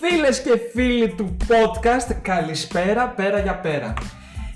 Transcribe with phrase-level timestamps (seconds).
[0.00, 3.94] Φίλες και φίλοι του podcast, καλησπέρα πέρα για πέρα.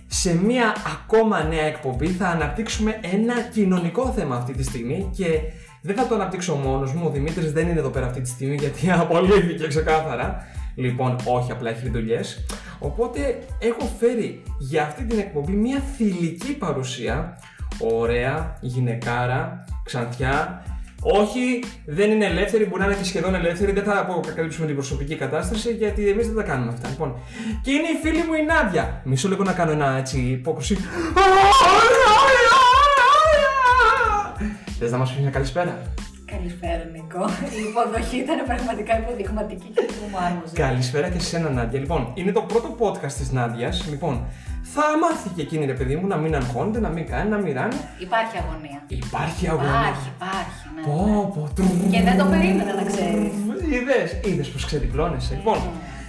[0.06, 5.26] Σε μία ακόμα νέα εκπομπή θα αναπτύξουμε ένα κοινωνικό θέμα αυτή τη στιγμή και
[5.82, 8.54] δεν θα το αναπτύξω μόνος μου, ο Δημήτρης δεν είναι εδώ πέρα αυτή τη στιγμή
[8.54, 10.46] γιατί απολύθηκε ξεκάθαρα.
[10.74, 12.44] Λοιπόν, όχι, απλά έχει δουλειές.
[12.78, 17.38] Οπότε έχω φέρει για αυτή την εκπομπή μια θηλυκή παρουσία.
[17.78, 20.62] Ωραία, γυναικάρα, ξανθιά.
[21.04, 23.72] Όχι, δεν είναι ελεύθερη, μπορεί να είναι και σχεδόν ελεύθερη.
[23.72, 26.88] Δεν θα αποκαλύψουμε την προσωπική κατάσταση γιατί εμείς δεν τα κάνουμε αυτά.
[26.88, 27.14] Λοιπόν,
[27.62, 29.00] και είναι η φίλη μου η Νάντια.
[29.04, 30.76] Μισό λίγο να κάνω ένα έτσι υπόκρουση.
[34.78, 35.82] Θες να μας πεις μια καλησπέρα;
[36.36, 37.24] Καλησπέρα, Νικό.
[37.58, 40.54] Η υποδοχή ήταν πραγματικά υποδειγματική και που μου άρμοζε.
[40.54, 41.80] Καλησπέρα και σε σένα, Νάντια.
[41.80, 43.86] Λοιπόν, είναι το πρώτο podcast της Νάντιας.
[43.90, 44.26] Λοιπόν,
[44.74, 47.54] θα μάθει και εκείνη, ρε παιδί μου, να μην αγχώνεται, να μην κάνει, να μην
[47.54, 47.76] ράνει.
[47.98, 48.80] Υπάρχει αγωνία.
[48.86, 49.70] Υπάρχει αγωνία.
[49.70, 50.30] Υπάρχει, υπάρχει.
[50.30, 50.31] Ναι.
[50.86, 51.90] Πω, πω, τρου.
[51.90, 53.32] Και δεν το περίμενα να ξέρεις.
[53.70, 55.34] Είδες, είδες πω ξεδιπλώνεσαι.
[55.34, 55.58] Λοιπόν,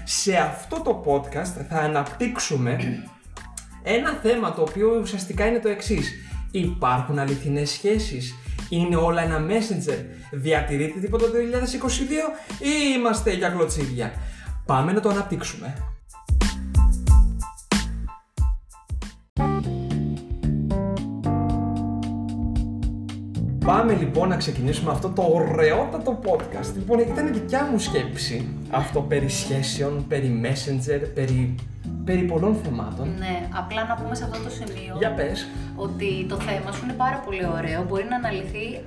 [0.03, 2.77] σε αυτό το podcast θα αναπτύξουμε
[3.83, 6.11] ένα θέμα το οποίο ουσιαστικά είναι το εξής.
[6.51, 8.35] Υπάρχουν αληθινές σχέσεις,
[8.69, 9.97] είναι όλα ένα messenger,
[10.31, 11.37] διατηρείται τίποτα το 2022
[12.59, 14.13] ή είμαστε για κλωτσίδια;
[14.65, 15.92] Πάμε να το αναπτύξουμε.
[23.65, 26.71] Πάμε λοιπόν να ξεκινήσουμε αυτό το ωραιότατο podcast.
[26.75, 31.55] Λοιπόν, ήταν δικιά μου σκέψη αυτό περί σχέσεων, περί messenger, περί,
[32.05, 33.07] περί πολλών θεμάτων.
[33.17, 35.47] Ναι, απλά να πούμε σε αυτό το σημείο Για πες.
[35.75, 37.83] ότι το θέμα σου είναι πάρα πολύ ωραίο.
[37.87, 38.81] Μπορεί να αναλυθεί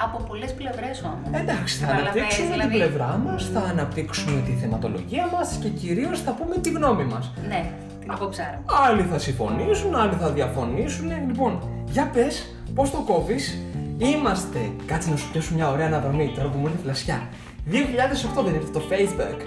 [0.00, 1.40] από πολλές πλευρές όμως.
[1.40, 6.20] Εντάξει, θα Καταλαβαίνεις, αναπτύξουμε δηλαδή- την πλευρά μας, θα αναπτύξουμε τη θεματολογία μας και κυρίως
[6.20, 7.32] θα πούμε τη γνώμη μας.
[7.48, 8.62] Ναι, την απόψάρα.
[8.88, 11.08] Άλλοι θα συμφωνήσουν, άλλοι θα διαφωνήσουν.
[11.28, 11.52] Λοιπόν,
[11.90, 13.58] για πες, πώς το κόβεις.
[13.98, 17.28] Είμαστε, κάτσε να σου πιάσω μια ωραία αναδρομή τώρα που μου ήρθε φλασιά.
[17.70, 19.40] 2008 δεν ήρθε το Facebook.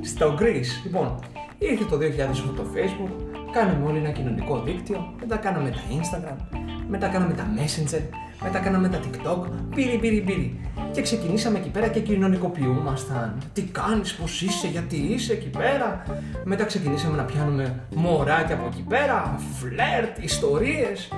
[0.00, 0.84] Στο Greece.
[0.84, 1.18] Λοιπόν,
[1.58, 3.10] ήρθε το 2008 το Facebook,
[3.52, 8.02] κάναμε όλοι ένα κοινωνικό δίκτυο, μετά κάναμε τα Instagram, μετά κάναμε τα Messenger,
[8.42, 10.60] μετά κάναμε τα TikTok, πήρι πήρι πήρι.
[10.92, 13.42] Και ξεκινήσαμε εκεί πέρα και κοινωνικοποιούμασταν.
[13.52, 16.02] Τι κάνεις, πώς είσαι, γιατί είσαι εκεί πέρα.
[16.44, 21.08] Μετά ξεκινήσαμε να πιάνουμε μωράκια από εκεί πέρα, φλερτ, ιστορίες.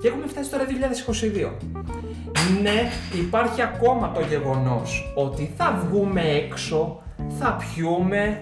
[0.00, 1.52] Και έχουμε φτάσει τώρα 2022.
[2.62, 2.90] Ναι,
[3.20, 7.02] υπάρχει ακόμα το γεγονός ότι θα βγούμε έξω,
[7.38, 8.40] θα πιούμε,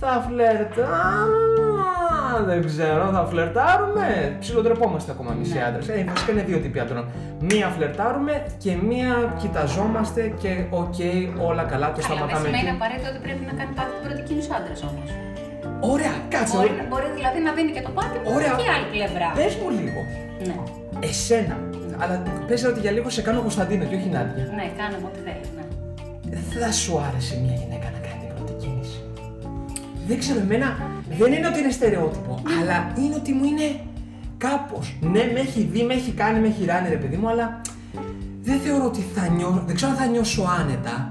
[0.00, 4.36] θα φλερτάρουμε, δεν ξέρω, θα φλερτάρουμε.
[4.40, 5.64] Ψιλοτρεπόμαστε ακόμα εμείς οι Ναι.
[5.64, 5.88] άντρες.
[5.88, 7.04] Ε, βασικά είναι δύο τύποι άντρων.
[7.40, 10.94] Μία φλερτάρουμε και μία κοιταζόμαστε και οκ,
[11.48, 12.76] όλα καλά, το Καλά, δεν σταματάμε σημαίνει εκεί.
[12.78, 15.08] απαραίτητο ότι πρέπει να κάνει πάντα την πρώτη κίνηση άντρας όμως.
[15.92, 16.56] Ωραία, κάτσε.
[16.56, 16.86] Μπορεί, ωραία.
[16.90, 18.52] μπορεί δηλαδή να δίνει και το πάτη Ωραία.
[18.60, 19.28] και η άλλη πλευρά.
[19.40, 20.00] Πες μου λίγο,
[20.48, 20.56] Ναι,
[21.10, 21.56] εσένα,
[22.02, 24.44] αλλά πες ότι για λίγο σε κάνω Κωνσταντίνο και όχι Νάντια.
[24.54, 25.48] ναι, κάνε μου ό,τι θέλεις.
[26.30, 26.64] Ναι.
[26.66, 28.98] θα σου άρεσε μια γυναίκα να κάνει την πρώτη κίνηση.
[30.06, 30.68] Δεν ξέρω, εμένα
[31.18, 33.68] δεν είναι ότι είναι στερεότυπο, αλλά είναι ότι μου είναι
[34.38, 34.96] κάπως.
[35.00, 37.60] Ναι, με έχει δει, με έχει κάνει, με έχει ράνει ρε παιδί μου, αλλά
[38.42, 41.10] δεν θεωρώ ότι θα νιώσω, δεν ξέρω αν θα νιώσω άνετα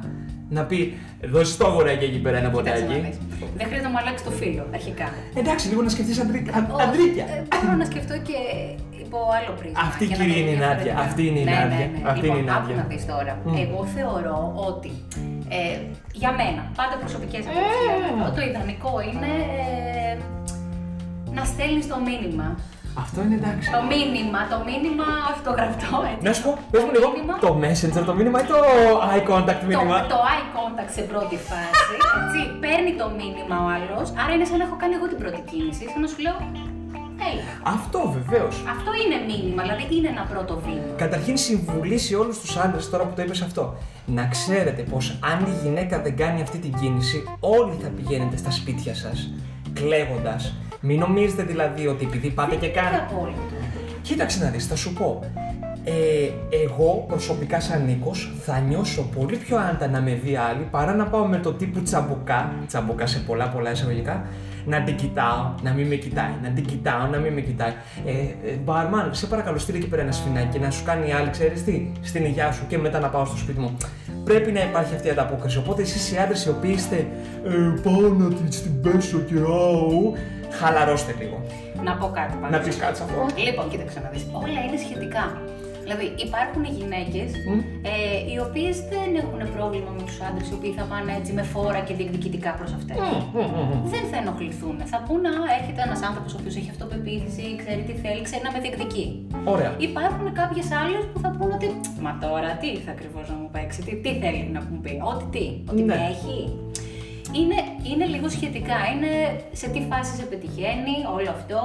[0.50, 0.98] να πει
[1.32, 3.06] δώσει το αγοράκι εκεί πέρα ένα Κοίταξε να ποτάκι.
[3.08, 3.18] δεις.
[3.58, 5.08] Δεν χρειάζεται να μου αλλάξει το φίλο αρχικά.
[5.36, 7.26] Εντάξει, λίγο να σκεφτείς αντρί- αν- Ο- αντρίκια.
[7.36, 8.38] ε, Μπορώ να σκεφτώ και
[9.10, 9.80] υπό άλλο πρίσμα.
[9.90, 10.94] Αυτή για να κυρία δω είναι η διαφορετικά.
[10.94, 12.10] Νάντια, αυτή είναι η Ναι, Νάντια, ναι, ναι.
[12.12, 12.74] αυτή λοιπόν, είναι η Νάντια.
[12.76, 13.34] άκου να δεις τώρα.
[13.46, 13.56] Μμ.
[13.66, 14.38] Εγώ θεωρώ
[14.70, 14.92] ότι
[15.58, 15.60] ε,
[16.22, 17.50] για μένα, πάντα προσωπικές Ε.
[17.50, 19.32] απόψεις λέμε, το ιδανικό είναι
[20.10, 20.12] ε,
[21.38, 22.48] να στέλνεις το μήνυμα.
[23.04, 23.68] Αυτό είναι εντάξει.
[23.78, 26.24] Το μήνυμα, το μήνυμα, όχι το γραπτό, έτσι.
[26.28, 28.58] Να σου πω, πες μου λίγο, μήνυμα, το messenger, το μήνυμα ή το
[29.12, 33.68] eye contact το, μήνυμα; το eye contact σε πρώτη φάση, έτσι, παίρνει το μήνυμα ο
[33.76, 36.36] άλλος, άρα είναι σαν να έχω κάνει εγώ την πρώτη κίνηση, σαν να σου λέω,
[37.32, 37.74] έλα.
[37.76, 38.56] Αυτό βεβαίως.
[38.76, 40.88] Αυτό είναι μήνυμα, δηλαδή είναι ένα πρώτο βήμα.
[41.04, 43.64] Καταρχήν συμβουλή σε όλους τους άντρες τώρα που το είπες αυτό.
[44.06, 48.52] Να ξέρετε πως αν η γυναίκα δεν κάνει αυτή την κίνηση, όλοι θα πηγαίνετε στα
[48.52, 49.34] σπίτια σας
[49.74, 50.54] κλαίγοντας.
[50.82, 53.06] Μην νομίζετε δηλαδή ότι επειδή πάτε και Είναι κάνετε...
[53.10, 53.42] απόλυτο.
[54.02, 55.20] Κοίταξε να δεις, θα σου πω.
[55.84, 56.30] Ε,
[56.64, 61.06] εγώ προσωπικά σαν Νίκος θα νιώσω πολύ πιο άντα να με δει άλλη παρά να
[61.06, 64.26] πάω με το τύπου τσαμπουκά, τσαμπουκά σε πολλά πολλά εισαγωγικά,
[64.66, 67.74] να την κοιτάω, να μην με κοιτάει, να την κοιτάω, να μην με κοιτάει.
[68.06, 71.12] Ε, ε, μπαρμάν, σε παρακαλώ στείλε εκεί πέρα ένα σφινάκι και να σου κάνει η
[71.12, 73.78] άλλη, ξέρεις τι, στην υγειά σου και μετά να πάω στο σπίτι μου.
[74.24, 75.58] Πρέπει να υπάρχει αυτή η ανταπόκριση.
[75.58, 77.08] Οπότε εσείς οι άντρες οι οποίοι είστε
[77.46, 80.14] ε, πάω να την στην πέσω και άου,
[80.60, 81.42] χαλαρώστε λίγο.
[81.84, 82.58] Να πω κάτι πάνω.
[82.58, 82.86] Να σε πεις αυτό.
[82.86, 83.42] κάτι σε αυτό.
[83.46, 84.26] Λοιπόν, κοίταξε να δεις.
[84.32, 85.24] Όλα είναι σχετικά.
[85.90, 87.60] Δηλαδή, υπάρχουν γυναίκες Μμ.
[87.92, 87.96] ε,
[88.32, 91.80] οι οποίες δεν έχουν πρόβλημα με τους άντρες οι οποίοι θα πάνε έτσι με φόρα
[91.88, 92.94] και διεκδικητικά προς αυτέ.
[93.94, 94.76] Δεν θα ενοχληθούν.
[94.92, 98.52] Θα πούνε, Α, έρχεται ένας άνθρωπος ο οποίος έχει αυτοπεποίθηση, ξέρει τι θέλει, ξέρει να
[98.56, 99.06] με διεκδικεί.
[99.54, 99.72] Ωραία.
[99.90, 101.68] Υπάρχουν κάποιες άλλες που θα πούνε ότι
[102.06, 105.26] Μα τώρα τι ήρθε ακριβώς να μου παίξει, τι, τι θέλει να μου πει, Ό,τι
[105.34, 105.94] τι, ότι Ναι.
[105.96, 106.38] με έχει.
[107.40, 107.58] είναι,
[107.90, 108.78] είναι λίγο σχετικά.
[108.94, 109.12] Είναι
[109.62, 111.62] σε τι φάση σε πετυχαίνει όλο αυτό,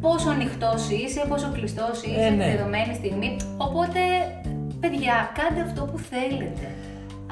[0.00, 2.54] πόσο ανοιχτός είσαι, πόσο κλειστός είσαι Ε, τη ναι.
[2.56, 3.36] δεδομένη στιγμή.
[3.56, 4.00] Οπότε,
[4.80, 6.66] παιδιά, κάντε αυτό που θέλετε.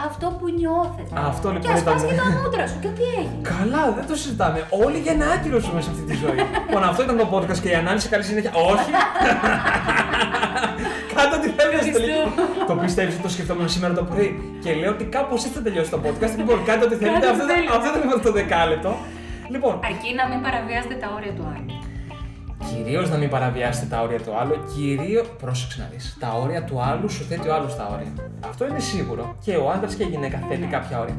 [0.09, 1.13] Αυτό που νιώθετε.
[1.31, 2.79] Αυτό λοιπόν Και ασπάς ήταν- και τα μούτρα σου.
[2.85, 3.43] Και τι έγινε.
[3.55, 4.59] Καλά, δεν το συζητάμε.
[4.85, 6.39] Όλοι για να άκυρο ζούμε σε αυτή τη ζωή.
[6.67, 8.51] λοιπόν, αυτό ήταν το podcast και η ανάλυση καλή συνέχεια.
[8.73, 8.91] Όχι!
[11.17, 12.23] Κάντε ό,τι θέλετε στο τελικό.
[12.71, 14.29] Το πιστεύεις ότι το σκεφτόμουν σήμερα το πρωί
[14.65, 16.35] και λέω ότι κάπως έτσι θα τελειώσει το podcast.
[16.41, 17.13] Λοιπόν, κάντε ό,τι θέλετε.
[17.13, 17.77] Κάντε ό,τι Αυτό ήταν- θέλετε.
[17.77, 18.91] αυτό ήταν λοιπόν το δεκάλεπτο.
[19.55, 21.73] Λοιπόν, Αρκεί να μην παραβιάζετε τα όρια του άλλου.
[22.77, 25.23] Κυρίως να μην παραβιάσετε τα όρια του άλλου, κυρίω.
[25.43, 26.17] Πρόσεξε να δεις.
[26.21, 28.13] Τα όρια του άλλου σου θέτει ο άλλος τα όρια.
[28.51, 29.23] Αυτό είναι σίγουρο.
[29.45, 31.17] Και ο άντρας και η γυναίκα θέτει κάποια όρια.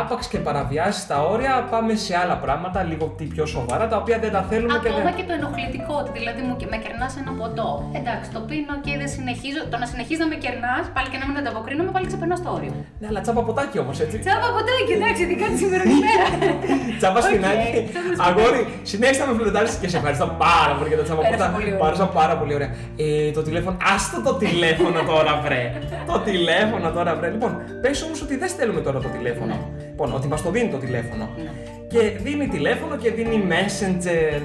[0.00, 4.18] Άπαξ και παραβιάσεις τα όρια, πάμε σε άλλα πράγματα, λίγο τι πιο σοβαρά, τα οποία
[4.24, 5.14] δεν τα θέλουμε και Ακόμα δεν.
[5.18, 7.68] και το ενοχλητικό, ότι δηλαδή μου και με κερνάς ένα ποτό.
[7.98, 9.60] Εντάξει, το πίνω και δεν συνεχίζω.
[9.72, 12.72] Το να συνεχίζεις να με κερνάς, πάλι και να μην ανταποκρίνομαι, πάλι ξεπερνάς το όριο.
[13.00, 14.16] Ναι, αλλά τζάμπα ποτάκι όμως, έτσι.
[14.24, 16.26] Τζάμπα ποτάκι, εντάξει, ειδικά τη σημερινή μέρα.
[17.00, 17.78] Τσάπα Οκ, σπινάκι.
[17.92, 18.24] τσάπα σπινάκι.
[18.28, 18.60] Αγόρι,
[18.90, 21.52] συνέχισε να με φλερτάρει και σε ευχαριστώ πάρα πολύ για τα τζάμπα Πέρασα ποτά.
[21.56, 21.78] πολύ ωραία.
[21.84, 22.70] Πέρασα πάρα πολύ ωραία.
[22.96, 23.76] Ε, το τηλέφωνο.
[23.94, 25.62] Άστο το τηλέφωνο τώρα, βρε.
[26.10, 27.28] το τηλέφωνο τώρα, βρε.
[27.36, 27.52] Λοιπόν,
[27.82, 29.54] πες όμως ότι δεν στέλνουμε τώρα το τηλέφωνο.
[29.90, 31.24] Λοιπόν, ότι μας το δίνει το τηλέφωνο.
[31.36, 31.50] Ναι.
[31.92, 34.40] Και δίνει τηλέφωνο και δίνει messenger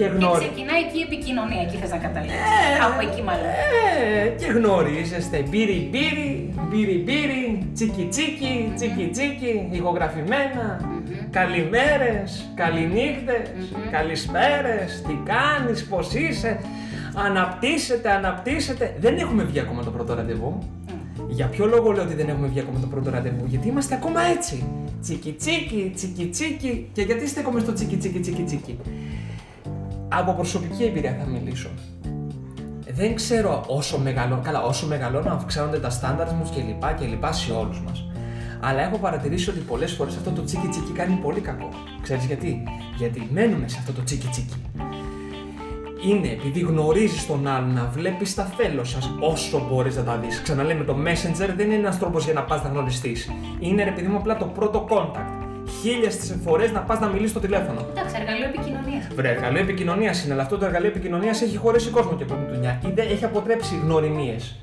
[0.00, 0.46] και Και γνωρίζει.
[0.46, 2.40] ξεκινάει εκεί η επικοινωνία, εκεί θες να καταλήξεις.
[2.40, 3.50] Ε, Από εκεί μάλλον.
[3.50, 5.36] Ε, και γνωρίζεστε.
[5.48, 6.30] Μπύρι μπύρι,
[6.68, 7.42] μπύρι μπύρι,
[7.74, 10.64] τσίκι τσίκι, τσίκι τσίκι, ηχογραφημένα.
[11.38, 12.28] Καλημέρες,
[12.62, 13.46] καληνύχτες,
[13.96, 16.52] καλησπέρες, τι κάνεις, πώς είσαι.
[17.26, 18.84] Αναπτύσσεται, αναπτύσσεται.
[19.04, 20.58] Δεν έχουμε βγει ακόμα το πρώτο ραντεβού.
[21.28, 24.20] Για ποιο λόγο λέω ότι δεν έχουμε βγει ακόμα το πρώτο ραντεβού, Γιατί είμαστε ακόμα
[24.36, 24.64] έτσι.
[25.02, 26.88] Τσίκι τσίκι, τσίκι τσίκι.
[26.92, 28.78] Και γιατί στέκομαι στο τσίκι τσίκι τσίκι τσίκι;
[30.12, 31.68] Από προσωπική εμπειρία θα μιλήσω.
[32.92, 37.32] Δεν ξέρω όσο μεγαλώνω, καλά, όσο μεγαλώνω αυξάνονται τα στάνταρ μου και λοιπά και λοιπά
[37.32, 38.04] σε όλους μας.
[38.60, 41.68] Αλλά έχω παρατηρήσει ότι πολλές φορές αυτό το τσίκι τσίκι κάνει πολύ κακό.
[42.02, 42.62] Ξέρεις γιατί;
[42.96, 44.54] Γιατί μένουμε σε αυτό το τσίκι τσίκι.
[46.06, 50.40] Είναι επειδή γνωρίζεις τον άλλον να βλέπεις τα θέλω σας όσο μπορείς να τα δεις.
[50.42, 53.30] Ξαναλέμε, το messenger δεν είναι ένας τρόπος για να πας να γνωριστείς.
[53.60, 55.39] Είναι ρε παιδί μου απλά το πρώτο contact.
[55.80, 57.80] Χίλιες φορές να πας να μιλήσεις στο τηλέφωνο.
[57.90, 59.06] Εντάξει, εργαλείο επικοινωνίας.
[59.14, 62.80] Βρε, εργαλείο επικοινωνίας είναι, αλλά αυτό το εργαλείο επικοινωνίας έχει χωρίσει κόσμο και πρώτη δουλειά.
[62.86, 64.56] Ή δεν έχει αποτρέψει γνωριμίες.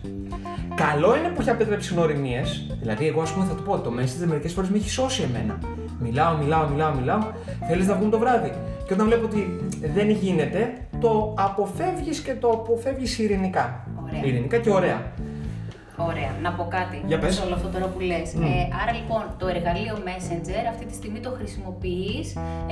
[0.76, 2.76] Καλό είναι που έχει αποτρέψει γνωριμίες.
[2.82, 5.60] Δηλαδή, εγώ ας πούμε θα του πω: Το Messenger μερικές φορές με έχει σώσει εμένα.
[6.00, 7.20] Μιλάω, μιλάω, μιλάω, μιλάω.
[7.68, 8.52] Θέλεις να βγούμε το βράδυ.
[8.88, 9.60] Και όταν βλέπω ότι
[9.94, 13.88] δεν γίνεται, το αποφεύγεις και το αποφεύγεις ειρηνικά.
[14.04, 14.26] Ωραία.
[14.26, 15.12] Ειρηνικά και ωραία.
[16.00, 17.36] Ωραία, να πω κάτι Για πες.
[17.36, 18.28] σε όλο αυτό τώρα που λες.
[18.34, 18.42] Μμ.
[18.44, 18.50] Ε,
[18.82, 22.28] άρα λοιπόν το εργαλείο Messenger αυτή τη στιγμή το χρησιμοποιείς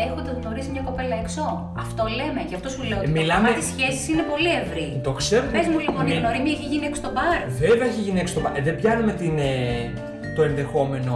[0.05, 1.43] έχοντας γνωρίσει μια κοπέλα έξω.
[1.83, 4.87] Αυτό λέμε, γι' αυτό σου λέω ότι Ε, μιλάμε- το κομμάτι σχέσης είναι πολύ ευρύ.
[5.07, 5.45] Το ξέρω.
[5.55, 6.19] Πες μου λοιπόν, η Ναι.
[6.21, 7.39] γνωριμία έχει γίνει έξω στο μπαρ.
[7.65, 9.53] Βέβαια έχει γίνει έξω το πα- ε, Δεν πιάνουμε την, ε,
[10.35, 11.13] το ενδεχόμενο.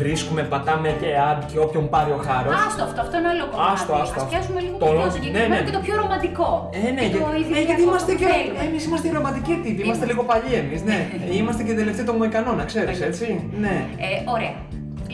[0.00, 2.52] Βρίσκουμε, πατάμε και ad και όποιον πάρει ο χάρος.
[2.66, 3.70] Άστο αυτό, αυτό είναι άλλο κομμάτι.
[3.72, 4.30] Άστο, άστο, Ας άστο.
[4.30, 5.66] πιάσουμε λίγο Το- το πιο ναι, συγκεκριμένο ναι.
[5.68, 6.48] και το πιο ρομαντικό.
[6.86, 8.26] Ε, ναι, και για- το ε, ιδιαίτερο γιατί είμαστε που και.
[8.32, 8.62] θέλουμε.
[8.68, 9.80] Εμείς είμαστε οι ρομαντικοί τύποι.
[9.86, 10.06] Είμαστε Είμαστε.
[10.10, 10.98] λίγο παλιοί εμείς, ναι.
[11.30, 13.08] Ε, είμαστε και τελευταίοι των Μοϊκανών, να ξέρεις, Παλιοί.
[13.10, 13.26] έτσι.
[13.64, 13.76] Ναι.
[14.06, 14.54] Ε, ωραία.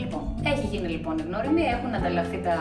[0.01, 0.23] Λοιπόν,
[0.53, 2.55] έχει γίνει λοιπόν η γνωριμία, έχουν ανταλλαχθεί τα,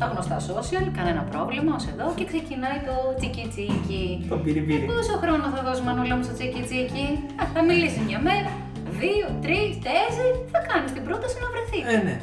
[0.00, 4.02] τα γνωστά social, κανένα πρόβλημα ως εδώ και ξεκινάει το τσίκι τσίκι.
[4.32, 4.60] Το πυρι
[4.92, 7.04] Πόσο χρόνο θα δώσουμε Μανούλα μου στο τσίκι τσίκι.
[7.40, 8.50] Α, θα μιλήσει μια μέρα,
[9.02, 11.78] δύο, τρεις, τέσσερις, θα κάνεις την πρόταση να βρεθεί.
[11.94, 12.16] Ε, ναι.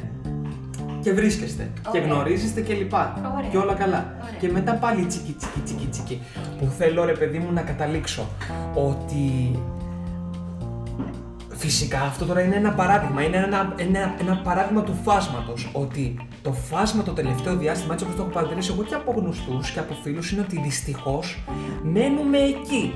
[1.04, 1.70] Και βρίσκεστε.
[1.92, 2.04] Και Ωραία.
[2.04, 3.32] γνωρίζεστε και λοιπά.
[3.36, 3.50] Ωραία.
[3.50, 4.14] Και όλα καλά.
[4.22, 4.38] Ωραία.
[4.40, 6.22] Και μετά πάλι τσίκι τσίκι τσίκι τσίκι.
[6.58, 8.28] Που θέλω ρε παιδί μου να καταλήξω.
[8.74, 9.58] Ότι
[11.62, 16.52] Φυσικά αυτό τώρα είναι ένα παράδειγμα, είναι ένα, ένα, ένα παράδειγμα του φάσματος ότι το
[16.52, 19.94] φάσμα το τελευταίο διάστημα, έτσι όπως το έχω παρατηρήσει εγώ και από γνωστούς και από
[20.02, 21.44] φίλους, είναι ότι δυστυχώς
[21.82, 22.94] μένουμε εκεί.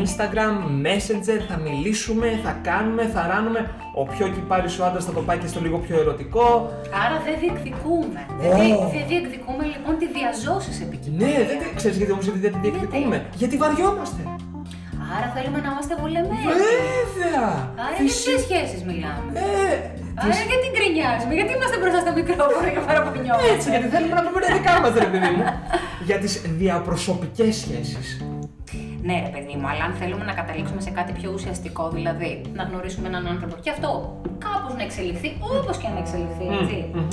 [0.00, 0.54] Instagram,
[0.86, 3.60] Messenger, θα μιλήσουμε, θα κάνουμε, θα ράνουμε.
[4.00, 6.46] Ο πιο κυπάρης ο άντρας θα το πάει και στο λίγο πιο ερωτικό.
[7.04, 8.20] Άρα δεν διεκδικούμε.
[8.40, 8.54] Δεν, Ω.
[8.60, 11.26] δι- δεν διεκδικούμε λοιπόν τη διαζώση επικοινωνία.
[11.38, 14.20] Ναι, δεν τε- ξέρεις γιατί όμως γιατί δεν τη διεκδικούμε; Γιατί βαριόμαστε.
[15.16, 16.44] Άρα θέλουμε να είμαστε βολεμένοι.
[16.62, 17.46] Βέβαια!
[17.82, 19.42] Άρα για Φυσι- ποιες σχέσεις μιλάμε; Ε,
[20.22, 24.38] Άρα γιατί γκρινιάζουμε, γιατί είμαστε μπροστά στο μικρόφωνο και παραπονιόμαστε; Έτσι, γιατί θέλουμε να πούμε
[24.44, 25.44] τα δικά μας, ρε παιδί μου.
[26.08, 28.06] Για τις διαπροσωπικές σχέσεις.
[29.08, 32.62] Ναι, ρε παιδί μου, αλλά αν θέλουμε να καταλήξουμε σε κάτι πιο ουσιαστικό, δηλαδή να
[32.68, 33.90] γνωρίσουμε έναν άνθρωπο και αυτό
[34.46, 36.78] κάπως να εξελιχθεί, όπως και να εξελιχθεί, έτσι.
[36.94, 37.08] μμμ.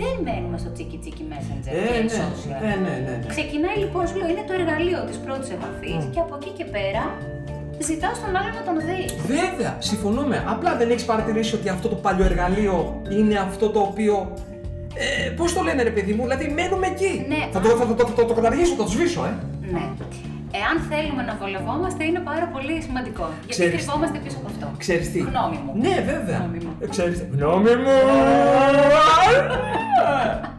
[0.00, 2.58] Δεν μένουμε στο τσίκι τσίκι messenger Ε, και ναι, social.
[2.64, 3.28] ναι, ναι, ναι, ναι.
[3.34, 7.02] Ξεκινάει λοιπόν, σου λέω, είναι το εργαλείο της πρώτης επαφής και από εκεί και πέρα
[7.88, 9.08] ζητάς τον άλλο να τον δεις.
[9.36, 10.36] Βέβαια, συμφωνούμε.
[10.54, 12.76] Απλά δεν έχεις παρατηρήσει ότι αυτό το παλιό εργαλείο
[13.16, 14.14] είναι αυτό το οποίο.
[15.04, 17.12] Ε, Πώς το λένε, ρε παιδί μου, δηλαδή μένουμε εκεί.
[17.32, 17.40] Ναι.
[17.52, 19.32] Θα το, θα, το, το, το, το καταργήσω, θα το σβήσω, ε.
[19.72, 19.84] Ναι.
[20.70, 23.24] Αν θέλουμε να βολευόμαστε είναι πάρα πολύ σημαντικό.
[23.32, 24.66] Γιατί Ξέρεις- κρυβόμαστε πίσω από αυτό.
[24.84, 25.72] Ξέρεις τι; Γνώμη μου.
[25.84, 26.38] Ναι, βέβαια.
[26.38, 26.72] Γνώμη μου.
[26.80, 27.96] Ε, Ξέρεις τι; Γνώμη μου.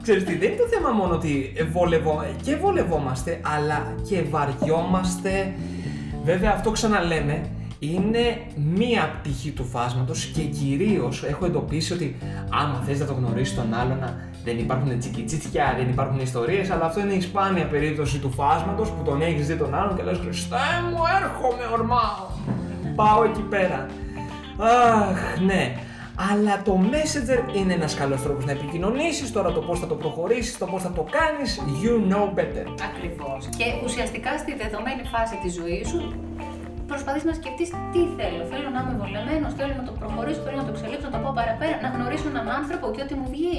[0.03, 2.25] Ξέρεις τι, δεν είναι το θέμα μόνο ότι βολευό...
[2.43, 5.53] και βολευόμαστε, αλλά και βαριόμαστε.
[6.23, 7.41] Βέβαια, αυτό ξαναλέμε,
[7.79, 8.41] είναι
[8.75, 12.15] μία πτυχή του φάσματος και κυρίως έχω εντοπίσει ότι
[12.49, 13.99] άμα θες να το γνωρίσεις τον άλλον,
[14.43, 19.03] δεν υπάρχουν τσικιτσίτια, δεν υπάρχουν ιστορίες, αλλά αυτό είναι η σπάνια περίπτωση του φάσματος που
[19.03, 20.55] τον έχεις δει τον άλλον και λες Χριστέ
[20.89, 22.25] μου, έρχομαι, ορμάω.
[22.95, 23.85] Πάω εκεί πέρα.
[24.57, 25.75] Αχ, ναι.
[26.31, 30.57] Αλλά το Messenger είναι ένας καλός τρόπος να επικοινωνήσεις, τώρα το πώς θα το προχωρήσεις,
[30.57, 32.65] το πώς θα το κάνεις, you know better.
[32.89, 33.49] Ακριβώς.
[33.57, 36.13] Και ουσιαστικά στη δεδομένη φάση της ζωής σου
[36.91, 38.41] προσπαθείς να σκεφτείς τι θέλω.
[38.51, 41.33] Θέλω να είμαι βολεμένος, θέλω να το προχωρήσω, θέλω να το εξελίξω, να το πάω
[41.39, 43.57] παραπέρα, να γνωρίσω έναν άνθρωπο και ό,τι μου βγει.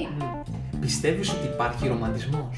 [0.84, 2.54] Πιστεύεις ότι υπάρχει ρομαντισμός;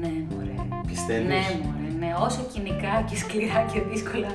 [0.00, 0.56] Ναι, μωρέ.
[0.90, 1.88] Πιστεύεις; Ναι, μωρέ.
[2.00, 4.30] Ναι, όσο κοινικά και σκληρά και δύσκολα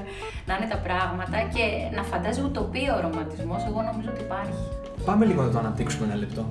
[0.47, 1.65] να είναι τα πράγματα και
[1.97, 4.61] να φαντάζει ουτοπία ο ρομαντισμός, εγώ νομίζω ότι υπάρχει.
[5.05, 6.43] Πάμε λίγο να το αναπτύξουμε ένα λεπτό.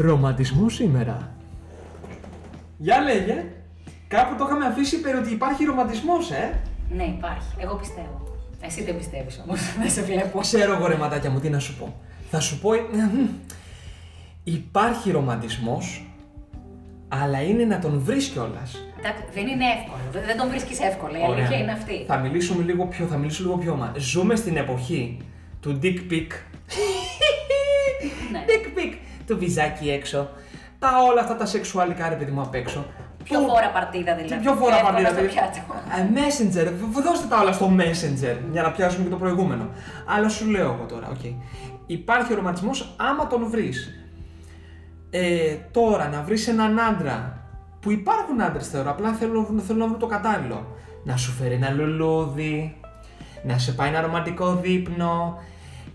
[0.00, 1.30] Ρομαντισμό σήμερα.
[2.78, 3.44] Για λέγε.
[4.08, 6.58] Κάπου το είχαμε αφήσει υπέρ ότι υπάρχει ρομαντισμός, ε.
[6.90, 7.48] Ναι, υπάρχει.
[7.58, 8.36] Εγώ πιστεύω.
[8.60, 9.60] Εσύ δεν πιστεύεις όμως.
[9.80, 10.38] δεν σε βλέπω.
[10.40, 11.94] Ξέρω εγώ ρε ματάκια μου τι να σου πω.
[12.30, 12.70] Θα σου πω...
[14.44, 16.04] Υπάρχει ρομαντισμός,
[17.08, 18.84] αλλά είναι να τον βρεις κιόλας.
[18.98, 20.00] Εντάξει, δεν είναι εύκολο.
[20.12, 21.18] Δεν- Δεν τον βρίσκεις εύκολα.
[21.18, 22.04] Η αλήθεια είναι αυτή.
[22.06, 23.92] Θα μιλήσουμε λίγο πιο, θα μιλήσω λίγο πιο μα.
[23.98, 25.16] Ζούμε στην εποχή
[25.60, 26.26] του dick pic.
[28.32, 28.44] Ναι.
[28.46, 28.94] dick pic.
[29.30, 30.28] Το βυζάκι έξω.
[30.78, 32.86] Τα όλα αυτά τα σεξουαλικά ρε παιδί μου απ' έξω.
[33.24, 34.34] Πιο φόρα παρτίδα δηλαδή.
[34.34, 35.10] Και πιο φορά Εύκολα παρτίδα.
[35.10, 35.58] στο πιάτο.
[35.98, 39.68] Ε, Messenger, β- δώστε τα όλα στο Messenger για να πιάσουμε και το προηγούμενο.
[40.16, 41.24] Αλλά σου λέω εγώ τώρα, οκ.
[41.86, 43.94] Υπάρχει ο ρομαντισμός άμα τον βρεις.
[45.10, 47.38] Ε, τώρα να βρεις έναν άντρα
[47.80, 50.76] που υπάρχουν άντρες θεωρώ, απλά θέλω, θέλω να βρω το κατάλληλο.
[51.04, 52.76] Να σου φέρει ένα λουλούδι,
[53.42, 55.38] να σε πάει ένα ρομαντικό δείπνο.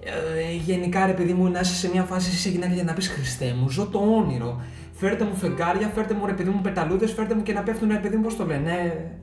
[0.07, 3.07] Ε, γενικά ρε παιδί μου να είσαι σε μια φάση σε γυναίκα για να πεις
[3.07, 4.62] Χριστέ μου, ζω το όνειρο.
[4.93, 7.97] Φέρτε μου φεγγάρια, φέρτε μου ρε παιδί μου πεταλούδες, φέρτε μου και να πέφτουν ρε
[7.97, 8.71] παιδί μου πώς το λένε.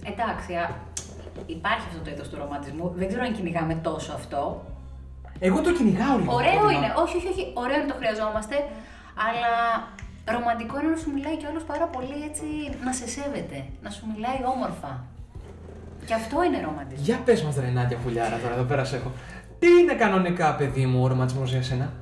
[0.04, 0.66] ε, Εντάξει, α,
[1.46, 2.92] υπάρχει αυτό το είδο του ρομαντισμού.
[2.96, 4.64] Δεν ξέρω αν κυνηγάμε τόσο αυτό.
[5.38, 6.34] Εγώ το κυνηγάω λίγο.
[6.34, 6.88] Ωραίο το είναι.
[7.02, 7.44] Όχι, όχι, όχι.
[7.54, 8.56] Ωραίο είναι το χρειαζόμαστε.
[9.26, 9.52] Αλλά
[10.34, 12.44] ρομαντικό είναι να σου μιλάει κι άλλος πάρα πολύ έτσι.
[12.86, 13.58] να σε σέβεται.
[13.84, 14.92] Να σου μιλάει όμορφα.
[16.06, 17.04] Και αυτό είναι ρομαντισμό.
[17.08, 19.10] Για πες μας ρε Νάντια Πουλιάρα τώρα, εδώ πέρα σε έχω.
[19.62, 21.92] Τι είναι κανονικά παιδί μου ο ρομαντισμός για σένα;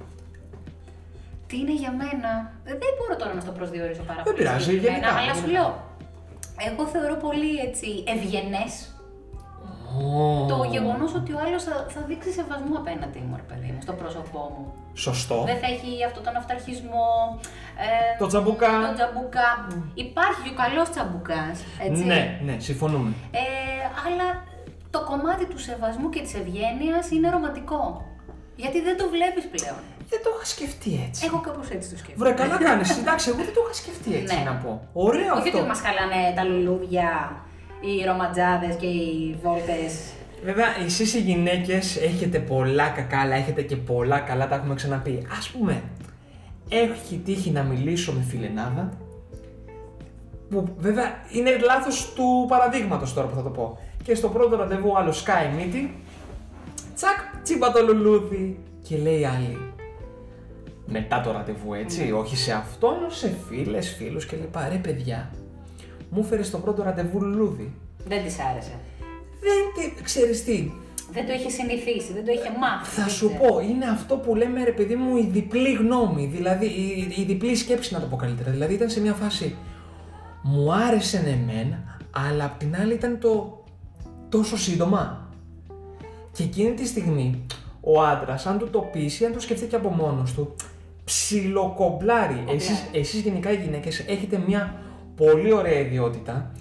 [1.47, 2.31] Τι είναι για μένα;
[2.65, 4.37] Ε, Δεν μπορώ τώρα να στο προσδιορίσω πάρα Δεν πολύ.
[4.45, 5.61] πειράζει, συγκεκριμένα, γενικά, Αλλά σου γενικά.
[5.61, 5.71] λέω.
[6.69, 8.73] Εγώ θεωρώ πολύ έτσι ευγενές
[10.49, 13.93] το γεγονός ότι ο άλλος θα, θα δείξει σεβασμό απέναντί μου, ρε παιδί μου, στο
[13.93, 14.65] πρόσωπό μου.
[15.07, 15.43] Σωστό.
[15.51, 17.07] Δεν θα έχει αυτόν τον αυταρχισμό.
[17.87, 18.73] Ε, Το τσαμπουκά.
[18.89, 19.49] Το τσαμπουκά.
[19.95, 21.43] Υπάρχει και ο καλός τσαμπουκά.
[21.87, 22.05] Έτσι.
[22.05, 23.11] Ναι, ναι, συμφωνούμε.
[23.31, 23.43] Ε,
[24.07, 24.27] αλλά
[24.91, 28.05] το κομμάτι του σεβασμού και της ευγένειας είναι ρομαντικό.
[28.57, 29.81] Γιατί δεν το βλέπεις πλέον.
[30.09, 31.25] Δεν το είχα σκεφτεί έτσι.
[31.29, 32.31] Εγώ κάπως έτσι το σκέφτομαι.
[32.31, 32.91] Βρε, καλά κάνεις.
[33.01, 34.43] Εντάξει, εγώ δεν το είχα σκεφτεί έτσι Ναι.
[34.51, 34.89] να πω.
[34.93, 35.59] Ωραίο Όχι αυτό.
[35.59, 37.09] ότι μας χαλάνε τα λουλούδια,
[37.81, 39.93] οι ρομαντζάδες και οι βόλτες;
[40.45, 45.27] Βέβαια, εσείς οι γυναίκες έχετε πολλά κακά, αλλά έχετε και πολλά καλά, τα έχουμε ξαναπεί.
[45.39, 45.83] Α πούμε,
[46.69, 48.93] έχει τύχει να μιλήσω με φιλενάδα.
[50.51, 53.79] Που βέβαια είναι λάθος του παραδείγματος τώρα που θα το πω.
[54.11, 55.95] Και στο πρώτο ραντεβού άλλος σκάει μύτη.
[56.95, 58.59] Τσακ, τσίμπα το λουλούδι.
[58.83, 59.59] Και λέει η άλλη.
[60.87, 64.57] Μετά το ραντεβού, έτσι, όχι σε αυτόν, σε φίλες, φίλους κλπ.
[64.71, 65.31] Ρε παιδιά,
[66.11, 67.73] μου φέρε στο πρώτο ραντεβού λουλούδι.
[68.07, 68.73] Δεν της άρεσε.
[69.41, 70.71] Δεν τι, ξέρεις τι,
[71.13, 72.91] Δεν το είχε συνηθίσει, δεν το είχε μάθει.
[72.91, 73.45] θα δεν σου ξέρω.
[73.45, 77.55] πω, είναι αυτό που λέμε ρε παιδί μου η διπλή γνώμη, δηλαδή η, η διπλή
[77.57, 78.51] σκέψη να το πω καλύτερα.
[78.51, 79.57] Δηλαδή ήταν σε μια φάση,
[80.43, 81.75] μου άρεσε ναι μεν,
[82.11, 83.60] αλλά απ' την άλλη ήταν το
[84.31, 85.29] τόσο σύντομα.
[86.33, 87.47] Και εκείνη τη στιγμή
[87.81, 90.55] ο άντρας, αν του το πείσει, αν το σκεφτεί και από μόνος του,
[91.05, 92.45] ψιλοκομπλάρει.
[92.49, 94.75] Εσείς, εσείς γενικά οι γυναίκες έχετε μια
[95.17, 96.53] πολύ ωραία ιδιότητα.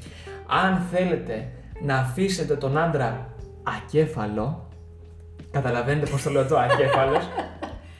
[0.47, 3.33] Αν θέλετε να αφήσετε τον άντρα
[3.63, 4.67] ακέφαλο,
[5.51, 7.23] καταλαβαίνετε πώς το λέω το ακέφαλος,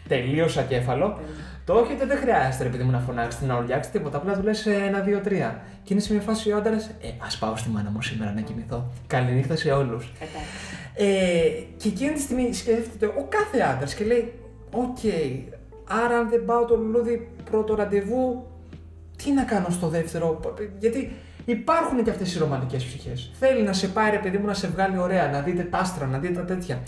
[0.10, 1.20] τελείως ακέφαλο,
[1.66, 4.66] το έχετε δεν χρειάζεται ρε παιδί μου να φωνάξετε, να ουρλιάξετε τίποτα, απλά του λες
[4.66, 5.62] ε, ένα, δύο, τρία.
[5.84, 8.42] Και είναι σε μια φάση ο άντρας, ε, ας πάω στη μάνα μου σήμερα να
[8.42, 8.92] κοιμηθώ.
[9.08, 10.12] Καληνύχτα σε όλους.
[10.20, 10.46] Κατάλαβα.
[10.94, 14.34] Ε, και εκείνη τη στιγμή σκέφτεται ο κάθε άντρας και λέει:
[14.72, 14.98] Οκ,
[16.04, 18.48] άρα αν δεν πάω το λουλούδι πρώτο ραντεβού,
[19.24, 20.40] τι να κάνω στο δεύτερο.
[20.80, 21.12] Γιατί
[21.46, 23.32] υπάρχουν και αυτές οι ρομαντικές ψυχές.
[23.40, 26.06] Θέλει να σε πάει, ρε παιδί μου, να σε βγάλει ωραία, να δείτε τα άστρα,
[26.06, 26.84] να δείτε τα τέτοια.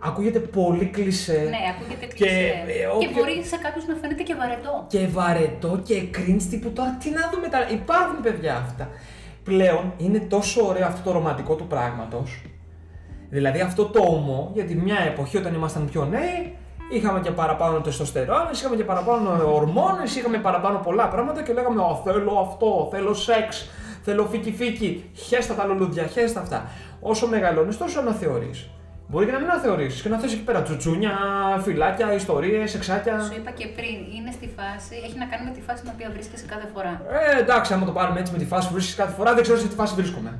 [0.00, 1.46] Ακούγεται πολύ κλισέ.
[1.50, 2.34] Ναι, ακούγεται Και, κλεισέ.
[2.66, 4.84] ε, Και, όποιο- μπορεί σε κάποιους να φαίνεται και βαρετό.
[4.88, 7.66] Και βαρετό και cringe τύπου τώρα τι να δούμε τα.
[7.70, 8.88] Υπάρχουν παιδιά αυτά.
[9.44, 12.42] Πλέον είναι τόσο ωραίο αυτό το ρομαντικό του πράγματος.
[13.30, 16.56] Δηλαδή αυτό το ομό, γιατί μια εποχή όταν ήμασταν πιο νέοι,
[16.92, 22.00] είχαμε και παραπάνω τεστοστερόνες, είχαμε και παραπάνω ορμόνες, είχαμε παραπάνω πολλά πράγματα και λέγαμε «Ω,
[22.04, 23.68] θέλω αυτό, θέλω σεξ,
[24.02, 26.70] θέλω φίκι φίκι, χέστα τα λουλούδια, χέστα αυτά».
[27.00, 28.68] Όσο μεγαλώνεις τόσο αναθεωρείς.
[29.10, 31.12] Μπορεί και να μην αναθεωρήσεις και να θες εκεί πέρα τσουτσούνια,
[31.64, 33.20] φυλάκια, ιστορίες, σεξάκια.
[33.20, 36.08] Σου είπα και πριν, είναι στη φάση, έχει να κάνει με τη φάση στην οποία
[36.14, 37.02] βρίσκεσαι κάθε φορά.
[37.36, 39.58] Ε, εντάξει, άμα το πάρουμε έτσι με τη φάση που βρίσκεις κάθε φορά, δεν ξέρω
[39.58, 40.30] σε τι φάση βρίσκομαι.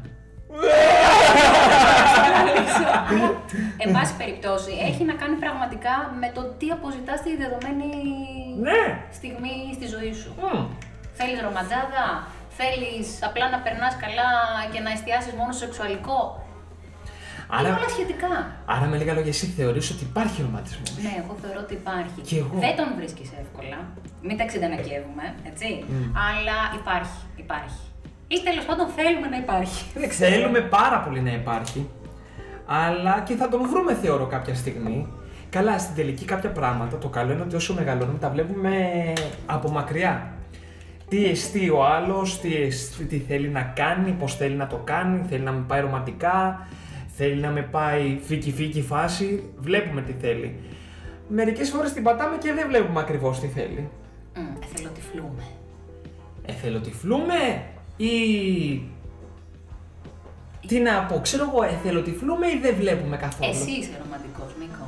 [3.85, 7.89] Εν πάση περιπτώσει, έχει να κάνει πραγματικά με το τι αποζητάς τη δεδομένη
[8.69, 8.83] Ναι.
[9.19, 10.31] στιγμή στη ζωή σου.
[10.43, 10.61] Μμ.
[11.19, 12.05] Θέλεις ρομαντζάδα,
[12.59, 14.31] θέλεις απλά να περνάς καλά
[14.73, 16.19] και να εστιάσεις μόνο στο σεξουαλικό.
[17.51, 18.31] Άρα- Είναι όλα σχετικά.
[18.75, 22.21] Άρα με λίγα λόγια, εσύ θεωρείς ότι υπάρχει ρομαντισμός; Ναι, εγώ θεωρώ ότι υπάρχει.
[22.29, 22.57] Κι εγώ.
[22.65, 23.79] Δεν τον βρίσκεις εύκολα.
[24.23, 25.67] Μην τα ξεντανακεύουμε, έτσι.
[26.29, 27.81] Αλλά υπάρχει, υπάρχει.
[28.29, 29.85] Ή τέλος πάντων θέλουμε να υπάρχει.
[30.09, 31.89] Θέλουμε πάρα πολύ να υπάρχει,
[32.67, 35.07] αλλά και θα τον βρούμε θεωρώ κάποια στιγμή.
[35.51, 38.73] Καλά, στην τελική κάποια πράγματα, το καλό είναι ότι όσο μεγαλώνουμε τα βλέπουμε
[39.47, 40.33] από μακριά.
[41.09, 45.25] Τι εστί ο άλλος, τι, εστί- τι θέλει να κάνει, πώς θέλει να το κάνει,
[45.29, 46.67] θέλει να με πάει ρομαντικά,
[47.19, 50.55] θέλει να με πάει φίκι φίκι φάση, βλέπουμε τι θέλει.
[51.29, 53.89] Μερικές φορές την πατάμε και δεν βλέπουμε ακριβώς τι θέλει.
[54.37, 55.43] Μμ, Εθελοτυφλούμε.
[56.47, 57.63] Εθελοτυφλούμε
[57.97, 58.13] ή.
[60.67, 64.87] Τι να πω, ξέρω εγώ, εθελοτυφλούμε ή δεν βλέπουμε καθόλου; Εσύ είσαι ρομαντικός, Νίκο.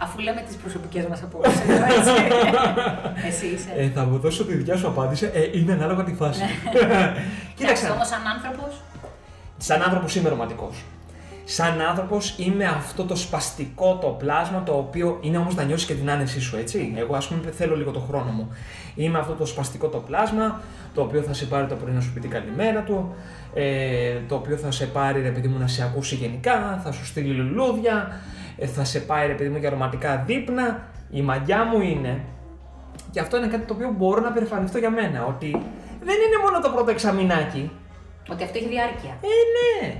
[0.00, 1.60] Αφού λέμε τις προσωπικές μας απόψεις.
[3.28, 3.68] Εσύ είσαι.
[3.76, 5.30] Ε, θα μου δώσω τη δικιά σου απάντηση.
[5.34, 6.42] Ε, είναι ανάλογα τη φάση.
[6.82, 7.20] Εντάξει,
[7.54, 7.90] Κοίταξε.
[7.90, 8.80] όμως σαν άνθρωπος.
[9.58, 10.84] Σαν άνθρωπος είμαι ρομαντικός.
[11.44, 15.94] Σαν άνθρωπος είμαι αυτό το σπαστικό το πλάσμα το οποίο είναι όμως να νιώσεις και
[15.94, 16.94] την άνεσή σου, έτσι.
[16.96, 18.48] Εγώ, ας πούμε, θέλω λίγο το χρόνο μου.
[18.94, 20.60] Είμαι αυτό το σπαστικό το πλάσμα
[20.94, 23.14] το οποίο θα σε πάρει το πρωί να σου πει την καλημέρα του.
[23.54, 27.06] Ε, το οποίο θα σε πάρει ρε παιδί μου να σε ακούσει γενικά, θα σου
[27.06, 28.20] στείλει λουλούδια,
[28.56, 30.88] ε, θα σε πάει ρε παιδί μου για ρομαντικά δείπνα.
[31.10, 32.24] Η μαγιά μου είναι
[33.10, 35.24] και αυτό είναι κάτι το οποίο μπορώ να περηφανιστώ για μένα.
[35.24, 35.50] Ότι
[36.04, 37.70] δεν είναι μόνο το πρώτο εξαμηνάκι.
[38.32, 39.12] Ότι αυτό έχει διάρκεια.
[39.20, 39.94] Ε, ναι.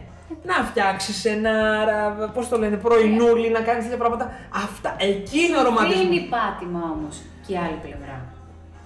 [0.44, 1.52] Να φτιάξεις ένα,
[2.34, 4.32] πώς το λένε, πρωινούλι, να κάνεις τέτοια πράγματα.
[4.64, 6.02] Αυτά, εκεί είναι ο ρομαντισμό.
[6.02, 8.16] Δίνει πάτημα όμως και η άλλη πλευρά.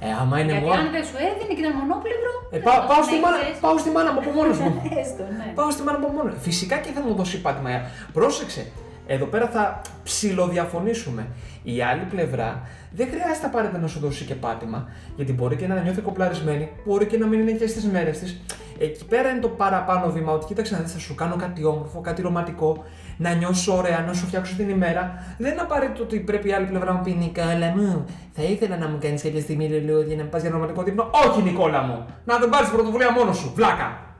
[0.04, 0.80] Ε, άμα είναι Γιατί μόνο.
[0.80, 2.32] αν δεν σου έδινε και ήταν μονόπλευρο.
[2.44, 3.60] Ε, δεν πάω, θα πάω, το στη μάνα, συνέχιζες.
[3.64, 4.72] πάω στη μάνα μου από μόνος μου.
[5.00, 5.46] Έστω, ναι.
[5.58, 6.32] πάω στη μάνα μου από μόνος.
[6.34, 6.40] μου.
[6.48, 7.70] Φυσικά και θα μου δώσει πάτημα.
[8.16, 8.62] Πρόσεξε.
[9.06, 11.26] Εδώ πέρα θα ψιλοδιαφωνήσουμε.
[11.62, 14.88] Η άλλη πλευρά δεν χρειάζεται απαραίτητα να σου δώσει και πάτημα.
[15.16, 18.40] Γιατί μπορεί και να νιώθει κοπλαρισμένη, μπορεί και να μην είναι και στις μέρες της.
[18.78, 20.32] Εκεί πέρα είναι το παραπάνω βήμα.
[20.32, 22.84] Ότι κοίταξε να δεις, θα σου κάνω κάτι όμορφο, κάτι ρομαντικό,
[23.16, 25.24] να νιώσω ωραία, να σου φτιάξω την ημέρα.
[25.38, 28.76] Δεν είναι απαραίτητο ότι πρέπει η άλλη πλευρά να μου πει Νικόλα μου, θα ήθελα
[28.76, 31.10] να μου κάνεις κάποια στιγμή λουλούδια να πας για ρομαντικό δείπνο.
[31.26, 32.06] Όχι, Νικόλα μου!
[32.24, 34.11] Να δεν πάρεις πρωτοβουλία μόνος σου, βλάκα!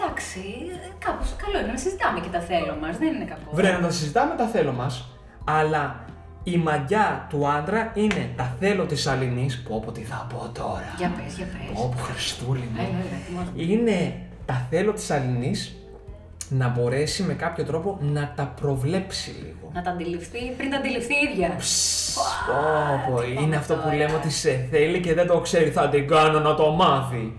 [0.00, 0.40] Εντάξει,
[0.98, 2.98] κάπως καλό είναι να συζητάμε και τα θέλω μας.
[2.98, 3.50] Δεν είναι κακό.
[3.52, 5.08] Βρε να τα συζητάμε τα θέλω μας,
[5.44, 6.04] αλλά
[6.42, 10.94] η μαγιά του άντρα είναι τα θέλω της Αλληνής, πω πω τι θα πω τώρα.
[10.98, 11.80] Για πες, για πες.
[11.80, 12.78] Πω πω Χριστούλη μου.
[12.78, 13.62] Έλα, έλα, ετοιμάζομαι.
[13.62, 15.72] Είναι τα θέλω της Αλληνής
[16.48, 19.70] να μπορέσει με κάποιο τρόπο να τα προβλέψει λίγο.
[19.72, 21.48] Να τα αντιληφθεί πριν τα αντιληφθεί η ίδια.
[22.46, 23.94] Πω πω, τι είναι πάμε αυτό που τώρα.
[23.94, 27.36] λέμε ότι σε θέλει και δεν το ξέρει, θα την κάνω να το μάθει.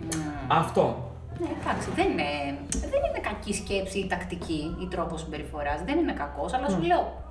[0.48, 1.09] Αυτό.
[1.40, 2.30] Ναι, εντάξει, δεν είναι,
[2.70, 5.82] δεν είναι κακή σκέψη ή τακτική ή τρόπος συμπεριφοράς.
[5.86, 7.29] Δεν είναι κακός, αλλά σου λέω.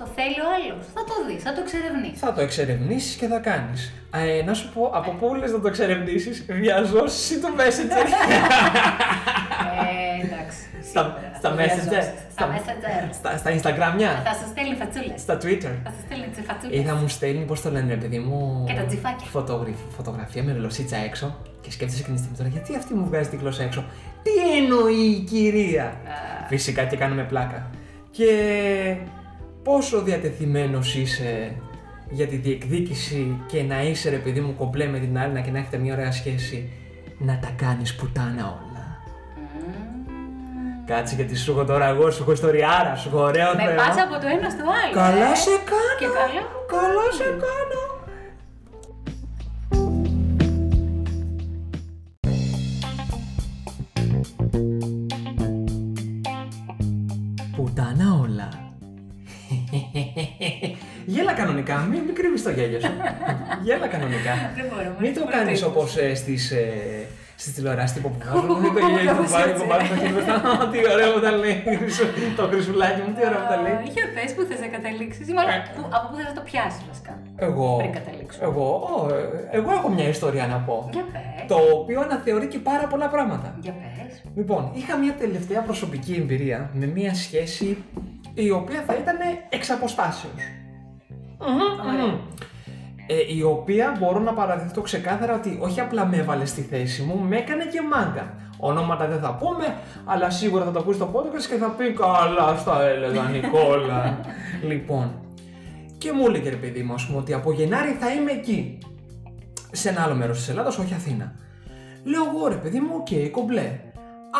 [0.00, 0.84] Το θέλει ο άλλος.
[0.96, 2.18] Θα το δεις, θα το εξερευνήσεις.
[2.24, 3.92] Θα το εξερευνήσεις και θα κάνεις.
[4.14, 8.06] Ε, να σου πω, από πού λες να το εξερευνήσεις, διαζώσει ή το Messenger;
[9.80, 10.58] ε, εντάξει.
[10.90, 11.88] στα, σίγουρα, στα το Messenger.
[11.88, 12.12] διαζώσεις.
[12.34, 13.14] Στα Messenger.
[13.18, 14.10] Στα, στα Instagramιά.
[14.28, 15.20] Θα σου στέλνει φατσούλες.
[15.20, 15.74] Στα Twitter.
[15.84, 16.82] Θα σου στέλνει τις Ή φατσούλε.
[16.82, 18.64] θα μου στέλνει, πώς το λένε, ρε παιδί μου.
[18.68, 19.26] Και τα τζιφάκια.
[19.30, 21.36] φωτογραφ- φωτογραφία με ρολοσίτσα έξω.
[21.60, 23.84] Και σκέφτεσαι εκείνη τη στιγμή τώρα, γιατί αυτή μου βγάζει τη γλώσσα έξω;
[24.22, 24.30] Τι
[24.62, 25.92] εννοεί η κυρία;
[26.48, 27.70] Φυσικά και κάνουμε πλάκα.
[28.10, 28.26] Και
[29.62, 31.54] πόσο διατεθειμένος είσαι
[32.10, 35.58] για τη διεκδίκηση και να είσαι ρε παιδί μου κομπλέ με την άλλη και να
[35.58, 36.72] έχετε μια ωραία σχέση
[37.18, 38.98] να τα κάνεις πουτάνα όλα.
[40.86, 43.74] Κάτσε γιατί σου έχω τώρα εγώ, σου έχω ιστοριάρα, σου έχω ωραίο Με θέμα.
[43.74, 44.94] πας από το ένα στο άλλο.
[44.94, 45.34] Καλά ε.
[45.34, 45.94] σε κάνω.
[45.98, 46.42] Και καλά.
[46.66, 47.82] Καλά σε κάνω.
[57.56, 58.59] Πουτάνα όλα.
[61.12, 62.92] Γέλα κανονικά, μην, μην κρύβεις το γέλιο σου.
[63.64, 64.32] Γέλα κανονικά.
[64.56, 65.72] Δεν μπορώ, Μην το δεν κάνεις μπορώ.
[65.72, 66.72] όπως ε, στις, ε,
[67.42, 68.48] Στη τηλεοράση τύπο που βάζουν.
[68.64, 70.34] Είναι το γέλιο που βάζει το βάζει το χέρι μπροστά.
[70.72, 71.56] Τι ωραίο που τα λέει.
[72.38, 73.76] Το χρυσουλάκι μου, τι ωραίο που τα λέει.
[73.96, 76.82] Για πες που θες να καταλήξεις, ή μάλλον που- από πού θες να το πιάσεις
[76.90, 77.12] βασικά.
[77.48, 77.66] Εγώ.
[77.80, 78.38] Πριν καταλήξω.
[78.48, 80.76] Εγώ, ω, ε, εγώ έχω μια ιστορία να πω.
[80.96, 81.44] Για πες.
[81.52, 83.48] Το οποίο αναθεωρεί και πάρα πολλά πράγματα.
[83.64, 84.12] Για πες.
[84.38, 87.68] Λοιπόν, είχα μια τελευταία προσωπική εμπειρία με μια σχέση
[88.34, 89.16] η οποία θα ήταν
[89.48, 90.42] εξ αποστάσεως.
[91.38, 92.18] Ωραία.
[93.06, 97.18] Ε, η οποία μπορώ να παραδεχτώ ξεκάθαρα ότι όχι απλά με έβαλε στη θέση μου,
[97.28, 98.34] με έκανε και μάγκα.
[98.58, 102.56] Ονόματα δεν θα πούμε, αλλά σίγουρα θα το ακούσει στο podcast και θα πει καλά
[102.56, 104.20] στα έλεγα Νικόλα.
[104.70, 105.20] λοιπόν,
[105.98, 108.78] και μου έλεγε ρε παιδί μου, ας πούμε, ότι από Γενάρη θα είμαι εκεί.
[109.70, 111.34] Σε ένα άλλο μέρος της Ελλάδας, όχι Αθήνα.
[112.04, 113.80] Λέω εγώ ρε παιδί μου, οκ, κομπλέ.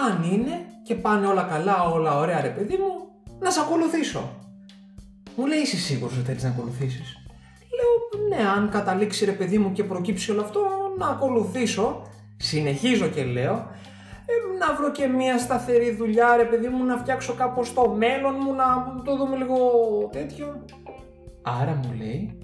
[0.06, 3.08] Αν είναι και πάνε όλα καλά, όλα ωραία ρε παιδί μου,
[3.40, 4.34] να σε ακολουθήσω.
[5.36, 7.16] Μου λέει είσαι σίγουρος ότι θέλεις να ακολουθήσεις;
[7.76, 10.60] Λέω ναι, αν καταλήξει ρε παιδί μου και προκύψει όλο αυτό,
[10.98, 12.02] να ακολουθήσω.
[12.36, 13.54] Συνεχίζω και λέω,
[14.26, 18.34] «Ε, να βρω και μια σταθερή δουλειά ρε παιδί μου, να φτιάξω κάπως το μέλλον
[18.40, 18.64] μου, να
[19.04, 19.56] το δούμε λίγο
[20.12, 20.64] τέτοιο.
[21.42, 22.38] Άρα μου λέει,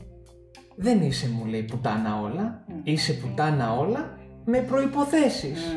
[0.76, 5.76] δεν είσαι μου λέει πουτάνα όλα, είσαι πουτάνα όλα με προϋποθέσεις.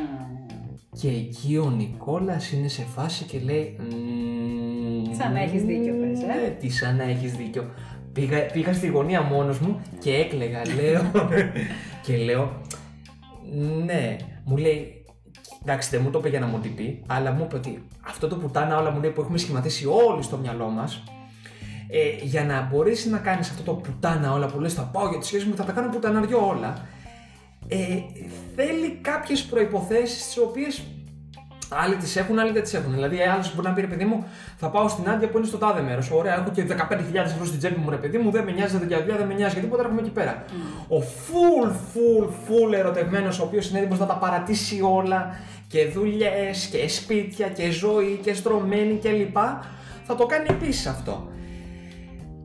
[1.01, 4.78] Και εκεί ο Νικόλας είναι σε φάση και λέει «Μμμ,
[5.19, 6.25] Σαν να έχεις δίκιο, πες, ε».
[6.25, 7.69] Ναι, τι σαν να έχεις δίκιο.
[8.13, 11.31] Πήγα, πήγα στη γωνία μόνος μου και έκλαιγα, λέω.
[12.05, 12.61] και λέω,
[13.85, 15.05] ναι, μου λέει,
[15.61, 18.27] εντάξει δεν μου το είπε για να μου την πει, αλλά μου είπε ότι αυτό
[18.27, 21.03] το πουτάνα όλα μου λέει που έχουμε σχηματίσει όλοι στο μυαλό μας,
[21.89, 25.19] ε, για να μπορέσει να κάνεις αυτό το πουτάνα όλα που λες θα πάω για
[25.19, 26.87] τη σχέση μου, θα τα κάνω πουταναριό όλα,
[27.67, 27.77] ε,
[28.55, 30.83] θέλει κάποιες προϋποθέσεις τις οποίες
[31.71, 32.93] Άλλοι τις έχουν, άλλοι δεν τις έχουν.
[32.93, 34.25] Δηλαδή, άλλος μπορεί να πει ρε παιδί μου,
[34.57, 36.11] θα πάω στην Άντια που είναι στο τάδε μέρος.
[36.11, 38.87] Ωραία, έχω και 15.000 ευρώ στην τσέπη μου, ρε παιδί μου, δεν με νοιάζει, δεν
[38.87, 40.43] για δουλειά, δεν με νοιάζει, γιατί τίποτα έρχομαι εκεί πέρα.
[40.87, 45.35] Ο full, full, full ερωτευμένος, ο οποίος είναι έτοιμο να τα παρατήσει όλα
[45.67, 49.37] και δουλειές και σπίτια και ζωή και στρωμένη κλπ.
[50.03, 51.27] Θα το κάνει επίσης αυτό.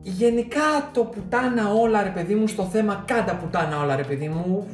[0.01, 4.67] Γενικά το πουτάνα όλα ρε παιδί μου στο θέμα κάντα πουτάνα όλα ρε παιδί μου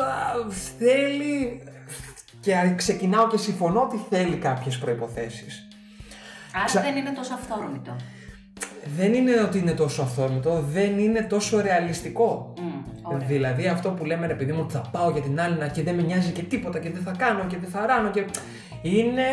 [0.00, 1.62] α, θέλει
[2.46, 5.68] και ξεκινάω και συμφωνώ ότι θέλει κάποιες προϋποθέσεις.
[6.54, 7.96] Άρα Ξα- δεν είναι τόσο αυθόρμητο.
[8.96, 12.54] Δεν είναι ότι είναι τόσο αυθόρμητο, δεν είναι τόσο ρεαλιστικό.
[12.60, 12.66] Μμ,
[13.02, 13.26] ωραία.
[13.26, 15.94] Δηλαδή αυτό που λέμε ρε παιδί μου ότι θα πάω για την άλλη και δεν
[15.94, 18.24] με νοιάζει και τίποτα και δεν θα κάνω και δεν θα ράνω και...
[18.82, 19.24] Είναι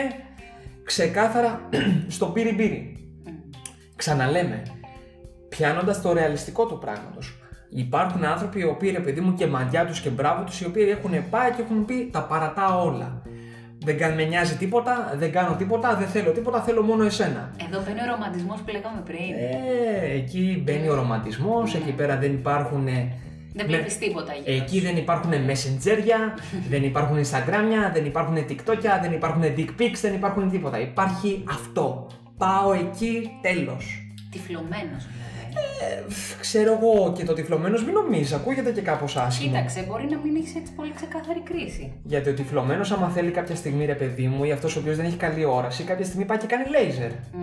[0.83, 1.69] ξεκάθαρα
[2.15, 3.07] στο πύρι πύρι.
[3.95, 4.61] Ξαναλέμε,
[5.49, 7.42] πιάνοντας το ρεαλιστικό του πράγματος.
[7.75, 10.87] Υπάρχουν άνθρωποι οι οποίοι ρε παιδί μου και μαγιά τους και μπράβο τους οι οποίοι
[10.89, 13.21] έχουν πάει και έχουν πει τα παρατάω όλα.
[13.85, 17.51] Δεν καν- με νοιάζει τίποτα, δεν κάνω τίποτα, δεν θέλω τίποτα, θέλω μόνο εσένα.
[17.69, 19.33] Εδώ μπαίνει ο ρομαντισμός που λέγαμε πριν.
[20.09, 22.87] Ε, εκεί μπαίνει ο ρομαντισμός, εκεί πέρα δεν υπάρχουν...
[22.87, 22.91] ε,
[23.53, 24.83] δεν με- βλέπεις τίποτα γύρω Εκεί σου.
[24.83, 26.19] δεν υπάρχουν messengerια,
[26.71, 30.79] δεν υπάρχουν instagramια, δεν υπάρχουν tiktokια, δεν υπάρχουν dick pics, δεν υπάρχουν τίποτα.
[30.79, 32.07] Υπάρχει αυτό.
[32.37, 34.07] Πάω εκεί, τέλος.
[34.31, 35.07] Τυφλωμένος
[35.53, 36.13] δηλαδή.
[36.39, 39.51] Ξέρω εγώ και το τυφλωμένος μην νομίζεις, ακούγεται και κάπως άσχημα.
[39.51, 41.93] Κοίταξε, μπορεί να μην έχεις έτσι πολύ ξεκάθαρη κρίση.
[42.03, 45.05] Γιατί ο τυφλωμένος, άμα θέλει κάποια στιγμή ρε παιδί μου, ή αυτός ο οποίος δεν
[45.05, 47.09] έχει καλή όραση, κάποια στιγμή πάει και κάνει λέιζερ.
[47.09, 47.41] Μμ.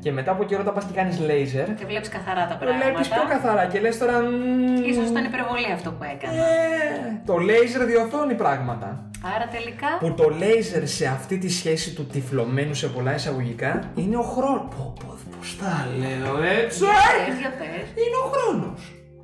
[0.00, 3.16] Και μετά από καιρό, όταν πας και κάνεις λέιζερ, Και βλέπεις καθαρά τα βλέπεις πιο
[3.16, 3.34] πράγματα.
[3.34, 4.20] καθαρά και λες τώρα.
[4.22, 6.32] μμμ, Ίσως ήταν υπερβολή αυτό που έκανα.
[6.36, 9.10] Ε, το λέιζερ διορθώνει πράγματα.
[9.36, 9.86] Άρα τελικά.
[10.00, 14.62] Που το λέιζερ σε αυτή τη σχέση του τυφλωμένου σε πολλά εισαγωγικά είναι ο χρόνος.
[14.76, 15.13] Πω, πω,
[15.44, 16.92] πώς τα λέω έτσι; Για
[17.26, 17.86] πες, για πες.
[18.02, 18.80] Είναι ο χρόνος.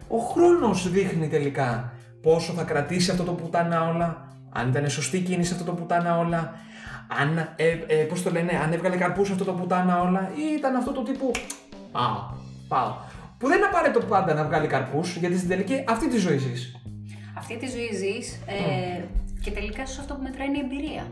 [0.08, 5.52] Ο χρόνος δείχνει τελικά πόσο θα κρατήσει αυτό το πουτάνα όλα, αν ήταν σωστή κίνηση
[5.52, 6.54] αυτό το πουτάνα όλα,
[7.20, 10.76] αν, ε, ε, πώς το λένε, αν έβγαλε καρπούς αυτό το πουτάνα όλα ή ήταν
[10.76, 11.30] αυτό το τύπου
[11.92, 12.18] πάω,
[12.68, 12.94] πάω.
[13.38, 16.76] Που δεν είναι απαραίτητο πάντα να βγάλει καρπούς, γιατί στην τελική αυτή τη ζωή ζεις.
[17.38, 19.02] Αυτή τη ζωή ζεις ε,
[19.42, 21.06] και τελικά σου αυτό που μετράει είναι η εμπειρία.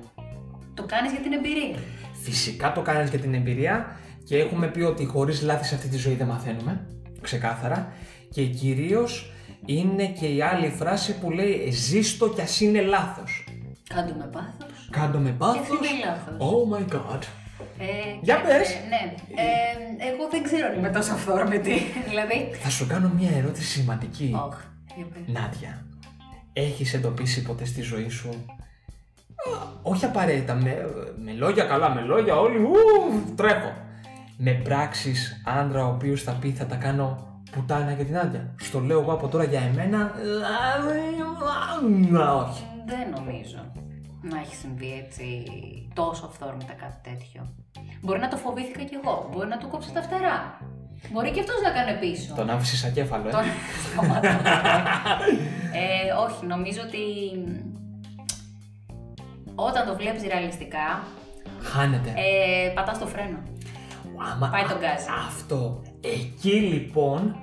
[0.75, 1.79] Το κάνεις για την εμπειρία.
[2.23, 3.87] Φυσικά το κάνεις για την εμπειρία
[4.29, 6.87] και έχουμε πει ότι χωρίς λάθη σε αυτή τη ζωή δεν μαθαίνουμε,
[7.21, 7.93] ξεκάθαρα.
[8.31, 9.33] Και κυρίως
[9.67, 13.45] είναι και η άλλη φράση που λέει «Ζήστο κι ας είναι λάθος».
[13.95, 14.88] Κάντο με πάθος.
[14.91, 15.57] Κάντο με πάθος.
[15.57, 16.37] Και θυμή λάθος.
[16.38, 17.21] Oh my god.
[17.79, 17.85] Ε,
[18.21, 18.71] Για και- πες.
[18.71, 19.14] ε, ναι.
[19.43, 21.73] Ε, εγώ δεν ξέρω αν είμαι τόσο αυθόρμητη.
[22.09, 22.51] δηλαδή.
[22.62, 24.33] Θα σου κάνω μια ερώτηση σημαντική.
[24.47, 24.57] Όχ,
[24.97, 25.23] για πες.
[25.27, 25.87] Νάντια,
[26.53, 30.87] έχεις εντοπίσει ποτέ στη ζωή σου α, όχι απαραίτητα με,
[31.25, 32.75] με λόγια καλά, με λόγια όλοι ου,
[33.37, 33.73] τρέχω.
[34.40, 38.55] Με πράξεις άντρα ο οποίος θα πει θα τα κάνω πουτάνα για την Νάντια.
[38.61, 40.12] Στο λέω εγώ από τώρα για εμένα.
[42.11, 42.64] Να, όχι.
[42.87, 43.72] Δεν νομίζω
[44.22, 45.44] να έχει συμβεί έτσι
[45.94, 47.48] τόσο αυθόρμητα κάτι τέτοιο.
[48.01, 49.29] Μπορεί να το φοβήθηκα κι εγώ.
[49.33, 50.61] Μπορεί να του κόψω τα φτερά.
[51.12, 52.35] Μπορεί και αυτός να κάνει πίσω.
[52.35, 53.31] Τον άφησες ακέφαλο, ε.
[53.31, 53.42] Τον-
[53.92, 54.29] Σταμάτα.
[55.83, 56.98] ε, όχι, νομίζω ότι
[59.55, 61.03] Όταν το βλέπεις ρεαλιστικά,
[61.62, 62.09] Χάνεται.
[62.16, 63.38] ε, πατάς το φρένο.
[64.19, 65.07] Άμα- πάει τον α- γκάζι.
[65.29, 65.83] Αυτό.
[66.01, 67.37] Εκεί λοιπόν,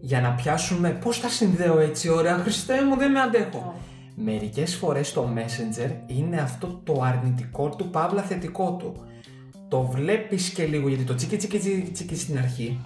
[0.00, 0.90] για να πιάσουμε.
[0.90, 3.74] Πώς τα συνδέω έτσι, ωραία, Χριστέ μου, δεν με αντέχω.
[4.14, 8.92] Μερικές φορές το Messenger είναι αυτό το αρνητικό του, παύλα θετικό του.
[9.68, 12.80] Το βλέπεις και λίγο, γιατί το τσίκι τσίκι τσίκι, τσίκι στην αρχή,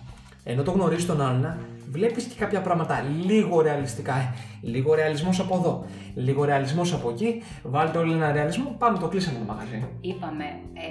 [0.45, 1.57] ενώ το γνωρίζεις τον άλλον,
[1.91, 4.15] βλέπεις και κάποια πράγματα λίγο ρεαλιστικά.
[4.15, 9.09] Ε, λίγο ρεαλισμός από εδώ, λίγο ρεαλισμός από εκεί, βάλτε όλοι ένα ρεαλισμό, πάμε το
[9.13, 9.79] κλείσαμε το μαγαζί.
[10.11, 10.45] Είπαμε,
[10.85, 10.89] ε,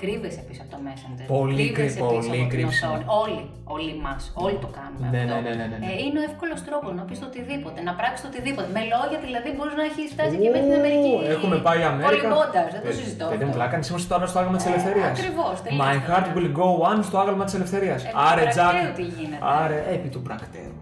[0.00, 1.24] κρύβεσαι πίσω από το Messenger.
[1.38, 2.92] Πολύ κρύβεσαι κρυ- πίσω πολύ από την κρύψιμο.
[2.92, 3.04] οθόνη.
[3.22, 3.40] Όλοι,
[3.76, 5.34] όλοι μας, όλοι το κάνουμε Ναι, αυτό.
[5.34, 5.86] ναι, ναι, ναι, ναι, ναι.
[5.92, 8.68] Ε, είναι ο εύκολος τρόπος να πεις οτιδήποτε, να πράξεις οτιδήποτε.
[8.76, 11.12] Με λόγια δηλαδή μπορείς να έχεις φτάσει και μέχρι την Αμερική.
[11.18, 12.08] Ου, Έχουμε πάει Αμέρικα.
[12.14, 13.24] Κολυμπώντας, δεν το Ε, συζητώ.
[13.32, 13.58] Παιδί μου, αυτό.
[13.60, 15.08] πλάκα, είμαστε τώρα στο άγαλμα της Ε, ελευθερίας.
[15.14, 16.36] ακριβώς, τελείως My το heart λέω.
[16.38, 17.98] will go on στο άγαλμα της ελευθερίας.
[18.06, 18.70] Επί του Άρε, Τζακ.
[18.74, 19.42] πρακτέου τι γίνεται.
[19.62, 20.72] Άρε, επί του πρακτέου.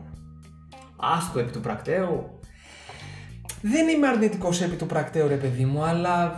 [0.96, 2.40] Άστο επί του πρακτέου.
[3.60, 6.34] Δεν είμαι αρνητικός επί του πρακτέου, ρε παιδί μου, αλλά.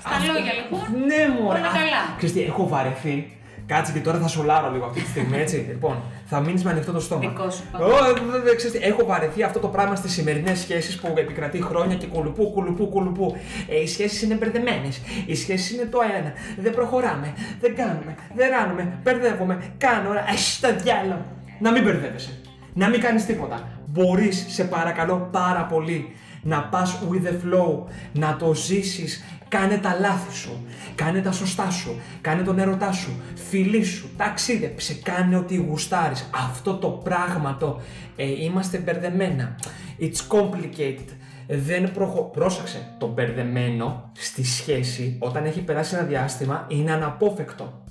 [0.00, 2.16] Στα λόγια, λοιπόν, Ναι, μου όλα καλά.
[2.18, 3.36] Χριστί, έχω βαρεθεί.
[3.66, 5.56] Κάτσε και τώρα θα σολάρω λίγο αυτή τη στιγμή, έτσι.
[5.72, 7.20] λοιπόν, θα μείνεις με ανοιχτό το στόμα.
[7.20, 8.30] Δικό σου Ω, πάμε.
[8.30, 11.96] δε- δε- ξέρεις τι, έχω βαρεθεί αυτό το πράγμα στις σημερινές σχέσεις που επικρατεί χρόνια
[11.96, 13.36] και κουλουπού, κουλουπού, κουλουπού.
[13.68, 15.00] Ε, οι σχέσεις είναι μπερδεμένες.
[15.26, 16.32] Οι σχέσεις είναι το ένα.
[16.58, 17.34] Δεν προχωράμε.
[17.60, 18.14] Δεν κάνουμε.
[18.34, 18.98] Δεν ράνουμε.
[19.02, 19.62] Μπερδεύομαι.
[19.78, 20.08] Κάνω.
[20.08, 20.30] Ωραία.
[20.32, 21.24] Έσ, τα διάλογα.
[21.60, 22.40] Να μην μπερδεύεσαι.
[22.74, 23.68] Να μην κάνεις τίποτα.
[23.86, 29.24] Μπορείς, σε παρακαλώ πάρα πολύ, να πας with the flow, να το ζήσεις.
[29.48, 30.66] Κάνε τα λάθη σου.
[30.94, 32.00] Κάνε τα σωστά σου.
[32.20, 33.10] Κάνε τον ερωτά σου.
[33.34, 34.10] Φιλή σου.
[34.16, 34.94] Ταξίδεψε.
[34.94, 36.30] Κάνε ό,τι γουστάρεις.
[36.48, 37.80] Αυτό το πράγμα το
[38.16, 39.56] ε, είμαστε μπερδεμένα.
[40.00, 41.08] It's complicated.
[41.48, 42.22] Δεν προχω...
[42.22, 42.94] Πρόσεξε.
[42.98, 47.82] Το μπερδεμένο στη σχέση όταν έχει περάσει ένα διάστημα είναι αναπόφευκτο.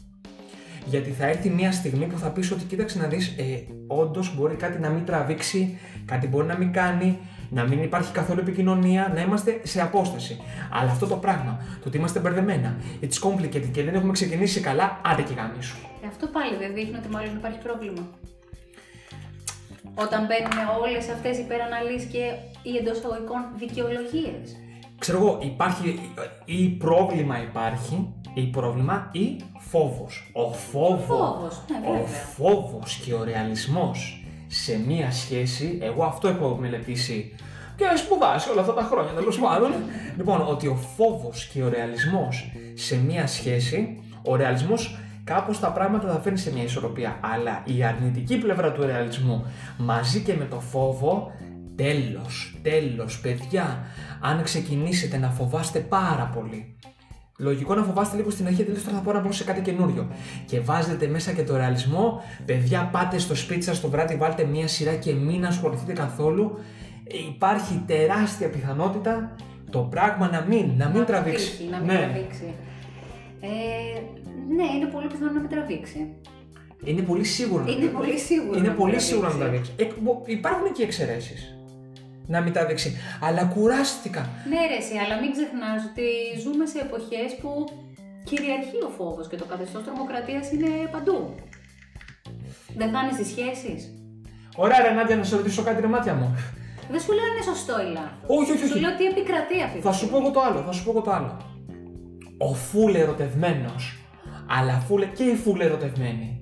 [0.85, 3.43] Γιατί θα έρθει μια στιγμή που θα πεις ότι κοίταξε να δεις, ε,
[3.87, 8.39] όντως μπορεί κάτι να μην τραβήξει, κάτι μπορεί να μην κάνει, να μην υπάρχει καθόλου
[8.39, 10.41] επικοινωνία, να είμαστε σε απόσταση.
[10.71, 15.01] Αλλά αυτό το πράγμα, το ότι είμαστε μπερδεμένα, it's complicated και δεν έχουμε ξεκινήσει καλά,
[15.05, 15.77] άντε και γαμίσου.
[16.03, 18.07] Ε, Αυτό πάλι δεν δείχνει ότι μάλλον υπάρχει πρόβλημα.
[19.95, 22.23] Όταν μπαίνουν όλες αυτές οι υπεραναλύσεις και
[22.63, 24.45] οι εντός αγωγικών δικαιολογίες.
[25.01, 25.99] Ξέρω εγώ, υπάρχει
[26.45, 30.31] ή πρόβλημα υπάρχει, ή πρόβλημα ή φόβος.
[30.33, 32.05] Ο φόβος, Φόβος, ναι, ο βέβαια.
[32.37, 37.35] φόβος και ο ρεαλισμός σε μία σχέση, εγώ αυτό έχω μελετήσει
[37.75, 39.71] και σπουδάσει όλα αυτά τα χρόνια τέλος πάντων.
[40.17, 46.07] λοιπόν, ότι ο φόβος και ο ρεαλισμός σε μία σχέση, ο ρεαλισμός κάπως τα πράγματα
[46.11, 47.19] θα φέρνει σε μια ισορροπία.
[47.33, 49.45] Αλλά η αρνητική πλευρά του ρεαλισμού
[49.77, 51.31] μαζί και με το φόβο
[51.75, 53.83] Τέλος, τέλος, παιδιά.
[54.21, 56.75] Αν ξεκινήσετε να φοβάστε πάρα πολύ.
[57.37, 60.07] Λογικό να φοβάστε λίγο στην αρχή, τελείως τώρα θα πω να μπω σε κάτι καινούριο.
[60.45, 62.21] Και βάζετε μέσα και το ρεαλισμό.
[62.45, 66.57] Παιδιά, πάτε στο σπίτι σας το βράδυ, βάλτε μία σειρά και μην ασχοληθείτε καθόλου.
[67.03, 69.35] Ε, Υπάρχει τεράστια πιθανότητα
[69.69, 71.51] το πράγμα να μην, να μην τραβήξει.
[71.51, 71.93] τύχει, Να μην ναι.
[71.97, 72.53] τραβήξει.
[73.41, 73.47] Ε,
[74.55, 76.07] ναι, είναι πολύ πιθανό να μην τραβήξει.
[76.83, 77.63] Είναι πολύ σίγουρο.
[77.63, 77.97] να Είναι τραβήξει.
[78.07, 78.57] πολύ σίγουρο.
[78.57, 79.07] Είναι να πολύ τραβήξει.
[79.07, 79.71] σίγουρο να τραβήξει.
[79.75, 81.55] Ε, μπο- υπάρχουν και εξαιρέσεις.
[82.31, 82.89] Να μην τραβήξει.
[83.27, 84.29] Αλλά κουράστηκα.
[84.51, 86.05] Ναι, ρε, εσύ, αλλά μην ξεχνάς ότι
[86.43, 87.49] ζούμε σε εποχές που
[88.29, 91.17] κυριαρχεί ο φόβος και το καθεστώς τρομοκρατίας είναι παντού.
[92.79, 93.79] Δεν χάνεις τις σχέσεις.
[94.55, 96.35] Ωραία, ρε Νάντια, να σε ρωτήσω κάτι, ρε μάτια μου.
[96.91, 98.15] Δεν σου λέω αν είναι σωστό ή λάθο.
[98.39, 98.79] Όχι, όχι, Σου όχι.
[98.79, 101.01] λέω τι επικρατεί αυτή τη Θα σου πω εγώ το άλλο, θα σου πω εγώ
[101.01, 101.37] το άλλο.
[102.37, 103.97] Ο φούλε ερωτευμένος,
[104.57, 106.40] αλλά φούλε και οι φούλε ερωτευμένοι,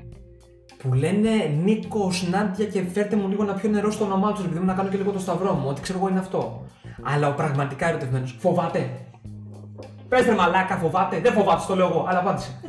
[0.84, 1.30] που λένε
[1.64, 4.74] Νίκο, Νάντια και φέρτε μου λίγο να πιω νερό στο όνομά τους, επειδή μου να
[4.74, 6.66] κάνω και λίγο το σταυρό μου, ότι ξέρω εγώ είναι αυτό.
[7.04, 8.90] Αλλά ο πραγματικά ερωτευμένος, φοβάται.
[10.10, 11.20] Πες ρε μαλάκα, φοβάται.
[11.20, 12.52] Δεν φοβάται, το λέω εγώ, αλλά απάντησε.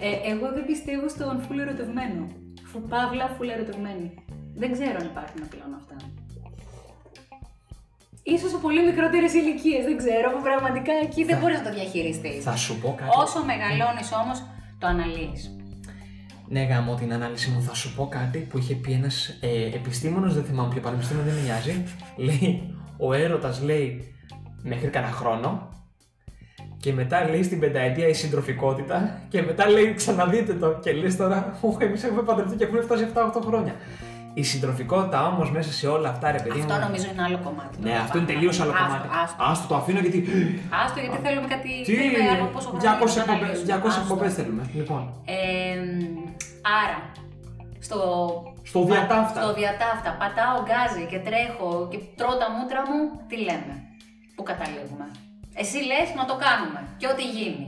[0.00, 2.22] Ε, εγώ δεν πιστεύω στον φουλ ερωτευμένο.
[2.70, 4.06] Φου, παύλα, φουλ ερωτευμένη.
[4.54, 5.96] Δεν ξέρω αν υπάρχουν πλέον αυτά.
[8.22, 12.42] Ίσως σε πολύ μικρότερες ηλικίες, δεν ξέρω, που πραγματικά εκεί δεν μπορείς να το διαχειριστείς.
[12.44, 13.10] Θα σου πω κάτι.
[13.22, 14.38] Όσο μεγαλώνεις όμως,
[14.78, 15.57] το αναλύεις.
[16.48, 17.62] Ναι, γάμο την ανάλυση μου.
[17.62, 21.34] Θα σου πω κάτι που είχε πει ένας ε, επιστήμονο, δεν θυμάμαι ποιο πανεπιστήμιο, δεν
[21.34, 21.84] με νοιάζει.
[22.16, 24.14] Λέει, ο έρωτας λέει
[24.62, 25.68] μέχρι κανένα χρόνο.
[26.80, 29.18] Και μετά λέει στην πενταετία η συντροφικότητα.
[29.28, 30.78] Και μετά λέει ξαναδείτε το.
[30.82, 33.74] Και λες τώρα, Όχι, εμείς έχουμε παντρευτεί και έχουμε φτάσει 7-8 χρόνια.
[34.34, 36.80] Η συντροφικότητα όμως μέσα σε όλα αυτά, ρε παιδί Αυτό μου.
[36.80, 37.78] νομίζω είναι άλλο κομμάτι.
[37.82, 38.00] Ναι, τώρα.
[38.02, 39.08] αυτό είναι τελείως άλλο Άστο, κομμάτι.
[39.22, 40.18] Άστο, Άστο, το αφήνω γιατί.
[40.84, 41.68] άστο γιατί θέλουμε κάτι.
[41.84, 43.66] Τι, θέλουμε άλλο πόσο χρόνο 200 να το εκπομπές- αναλύσουμε.
[43.82, 44.00] 200 Άστο.
[44.04, 44.62] εκπομπές θέλουμε.
[44.78, 45.02] Λοιπόν.
[45.24, 45.36] Ε,
[46.82, 46.98] άρα,
[47.86, 47.98] στο,
[48.70, 49.40] Στο διατάφτα.
[49.42, 53.74] στο διατάφτα πατάω γκάζι και τρέχω και τρώω τα μούτρα μου, τι λέμε,
[54.34, 55.06] πού καταλήγουμε.
[55.62, 57.66] Εσύ λες να το κάνουμε και ό,τι γίνει.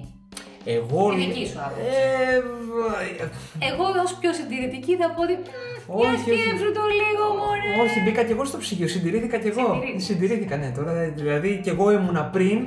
[0.77, 1.03] Εγώ.
[1.13, 1.85] Η δική σου άποψη.
[1.91, 6.41] Ε, Εγώ ως πιο συντηρητική θα πω ότι «Μμ, για Όχι, όχι.
[6.43, 7.71] σκέψου το λίγο μωρέ.
[7.85, 9.65] Όχι, μπήκα κι εγώ στο ψυγείο, συντηρήθηκα κι εγώ.
[9.73, 10.05] Συντηρήθηκες.
[10.05, 10.71] Συντηρήθηκα, ναι.
[10.77, 12.59] Τώρα, δηλαδή, κι εγώ ήμουνα πριν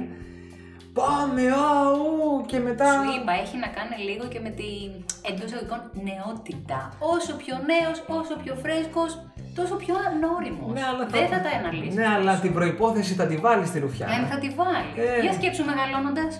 [0.99, 1.41] Πάμε,
[1.81, 2.87] αου, και μετά.
[2.93, 4.87] Σου είπα, έχει να κάνει λίγο και με την
[5.29, 6.79] εντός εισαγωγικών νεότητα.
[7.15, 9.11] Όσο πιο νέος, όσο πιο φρέσκος,
[9.57, 10.69] τόσο πιο ανώριμος.
[10.77, 11.95] Ναι, αλλά Δεν θα τα αναλύσεις.
[11.99, 14.07] Ναι, αλλά την προπόθεση θα τη βάλεις στη ρουφιά.
[14.13, 14.93] Δεν θα τη βάλεις.
[15.03, 15.21] Ε.
[15.23, 16.33] Για σκέψου μεγαλώνοντας.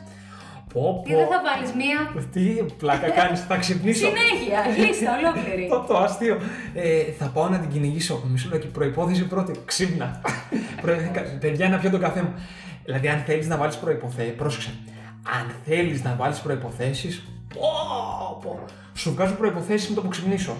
[0.73, 1.99] Πω, Τι δεν θα βάλεις μία;
[2.33, 2.43] Τι
[2.81, 4.07] πλάκα κάνεις, θα ξυπνήσω.
[4.07, 5.67] Συνέχεια, λίστα ολόκληρη.
[5.73, 6.35] Το, το αστείο.
[6.73, 8.23] Ε, θα πάω να την κυνηγήσω.
[8.31, 8.67] Μισό λεπτό.
[8.67, 9.51] Προπόθεση πρώτη.
[9.65, 10.21] Ξύπνα.
[10.81, 12.33] Προ- κα- Παιδιά, να πιω τον καφέ μου.
[12.85, 14.31] Δηλαδή, αν θέλεις να βάλεις προποθέσει.
[14.31, 14.73] Πρόσεξε.
[15.41, 17.23] Αν θέλεις να βάλεις προποθέσει.
[18.93, 20.55] Σου βγάζω προποθέσει με το που ξυπνήσω.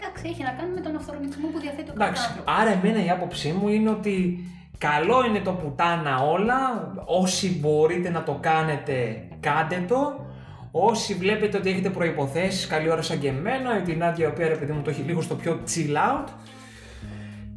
[0.00, 2.22] Εντάξει, έχει να κάνει με τον αυτορμητισμό που διαθέτει ο κάθε Εντάξει.
[2.28, 2.54] άνθρωπος.
[2.60, 4.44] Άρα, εμένα η άποψή μου είναι ότι
[4.78, 6.92] καλό είναι το πουτάνα όλα.
[7.04, 10.26] Όσοι μπορείτε να το κάνετε, κάντε το.
[10.70, 14.48] Όσοι βλέπετε ότι έχετε προϋποθέσεις, καλή ώρα σαν και εμένα, ή την Άντια η οποία
[14.48, 16.28] ρε παιδί μου το έχει λίγο στο πιο chill out.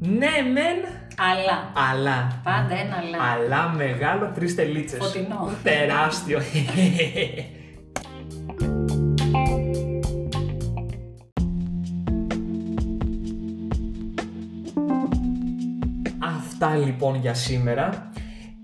[0.04, 0.78] Ναι, μεν,
[1.18, 1.72] Αλλά.
[1.92, 2.42] αλλά.
[2.44, 3.18] Πάντα ένα αλλά.
[3.34, 5.00] Αλλά μεγάλο τρεις τελίτσες.
[5.00, 5.50] Φωτεινό.
[5.64, 6.40] Τεράστιο.
[16.20, 18.12] Αυτά λοιπόν για σήμερα.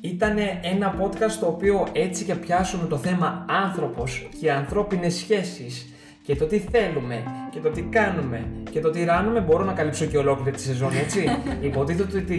[0.02, 5.86] Ήταν ένα podcast το οποίο έτσι και πιάσουμε το θέμα άνθρωπος και ανθρώπινες σχέσεις
[6.24, 7.24] και το τι θέλουμε
[7.58, 10.92] και το τι κάνουμε και το τι ράνουμε μπορώ να καλύψω και ολόκληρη τη σεζόν
[11.04, 11.26] έτσι.
[11.70, 12.36] Υποτίθεται ότι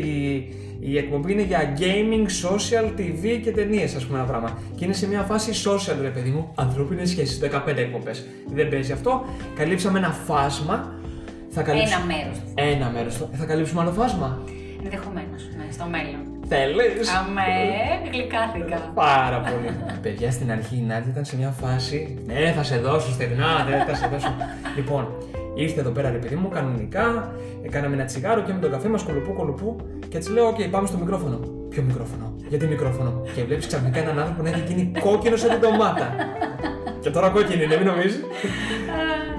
[0.81, 4.59] η εκπομπή είναι για gaming, social, TV και ταινίες, ας πούμε ένα πράγμα.
[4.77, 7.41] Και είναι σε μια φάση social, ρε παιδί μου, ανθρώπινες σχέσεις.
[7.43, 8.27] 15 εκπομπές.
[8.47, 9.25] Δεν παίζει αυτό.
[9.57, 10.95] Καλύψαμε ένα φάσμα.
[11.49, 12.15] Θα καλύψουμε...
[12.15, 12.43] Ένα μέρος.
[12.55, 13.29] Ένα μέρος.
[13.33, 14.39] Θα καλύψουμε άλλο φάσμα.
[14.85, 15.43] Ενδεχομένως.
[15.57, 16.28] Ναι, στο μέλλον.
[16.49, 17.43] Θέλεις; Αμέ,
[18.13, 18.91] γλυκάθηκα.
[18.95, 19.71] Πάρα πολύ.
[20.03, 22.19] Παιδιά, στην αρχή η Νάντια ήταν σε μια φάση.
[22.27, 24.35] Ναι, θα σε δώσω στεγνά, δεν θα σε δώσω.
[24.77, 25.09] λοιπόν,
[25.55, 27.33] ήρθε εδώ πέρα ρε παιδί μου, κανονικά,
[27.63, 29.77] ε, κάναμε ένα τσιγάρο και με τον καφέ μας κολοπού κολοπού
[30.09, 31.41] και έτσι λέω: Οκ, πάμε στο μικρόφωνο.
[31.69, 35.61] Ποιο μικρόφωνο, γιατί μικρόφωνο; Και βλέπεις ξαφνικά έναν άνθρωπο να έχει γίνει κόκκινο σαν την
[35.61, 36.15] ντομάτα.
[37.01, 38.21] και τώρα κόκκινη είναι, μην νομίζεις;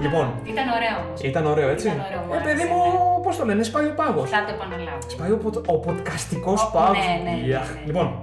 [0.00, 1.20] Λοιπόν, Ήταν ωραίο όμως.
[1.20, 1.86] ήταν ωραίο έτσι.
[1.86, 4.30] Ήταν ωραίο, μου ε, παιδί άρεσε, μου, πώς το λένε, σπάει ο πάγος.
[4.30, 4.98] Θα το επαναλάβω.
[5.14, 6.96] Σπάει ο, πο- ο podcastικός Ο- πάγος.
[7.06, 7.60] ναι, ναι, ναι, ναι.
[7.86, 8.18] Λοιπόν,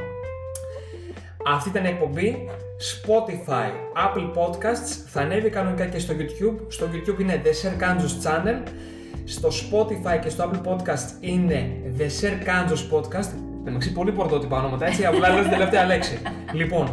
[1.56, 2.50] αυτή ήταν η εκπομπή.
[2.92, 3.70] Spotify,
[4.06, 6.56] Apple Podcasts, θα ανέβει κανονικά και στο YouTube.
[6.68, 8.58] Στο YouTube είναι The Sir Kanzos Channel.
[9.26, 13.30] Στο Spotify και στο Apple Podcasts είναι The Sir Kanzos Podcast.
[13.68, 16.20] Εντάξει, πολύ πορτότυπα ονόματα, έτσι, απλά λέω την τελευταία λέξη.
[16.60, 16.92] λοιπόν,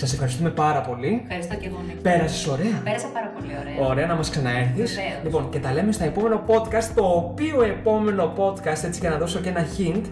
[0.00, 1.20] σας ευχαριστούμε πάρα πολύ.
[1.22, 1.76] Ευχαριστώ και εγώ.
[1.86, 2.00] Νίκο.
[2.02, 2.80] Πέρασες ωραία.
[2.84, 3.88] Πέρασα πάρα πολύ ωραία.
[3.90, 4.94] Ωραία να μας ξαναέρθεις.
[4.94, 5.20] Βεβαίως.
[5.24, 9.38] Λοιπόν, και τα λέμε στα επόμενο podcast, το οποίο επόμενο podcast, έτσι για να δώσω
[9.40, 10.04] και ένα hint,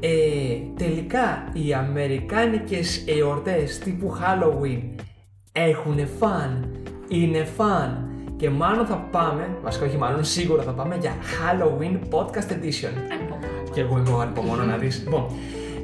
[0.00, 0.08] ε,
[0.76, 4.80] τελικά οι αμερικάνικες εορτές τύπου Halloween
[5.52, 6.76] έχουν φαν,
[7.08, 12.50] είναι φαν και μάλλον θα πάμε, βασικά όχι μάλλον, σίγουρα θα πάμε για Halloween Podcast
[12.52, 12.92] Edition.
[13.12, 13.70] Ανυπομονώ.
[13.74, 15.02] Και εγώ είμαι ο ανυπομονώ να δεις.
[15.04, 15.26] Λοιπόν,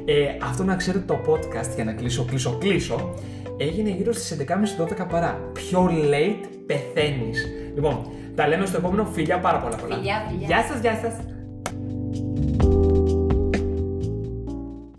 [0.05, 3.13] ε, αυτό να ξέρετε το podcast, για να κλείσω, κλείσω, κλείσω,
[3.59, 5.39] έγινε γύρω στις 11.30-12 παρά.
[5.53, 7.45] Πιο late πεθαίνεις.
[7.75, 9.05] Λοιπόν, τα λέμε στο επόμενο.
[9.05, 9.95] Φιλιά πάρα πολλά πολλά.
[9.95, 10.47] Φιλιά, φιλιά.
[10.47, 11.13] Γεια σας, γεια σας.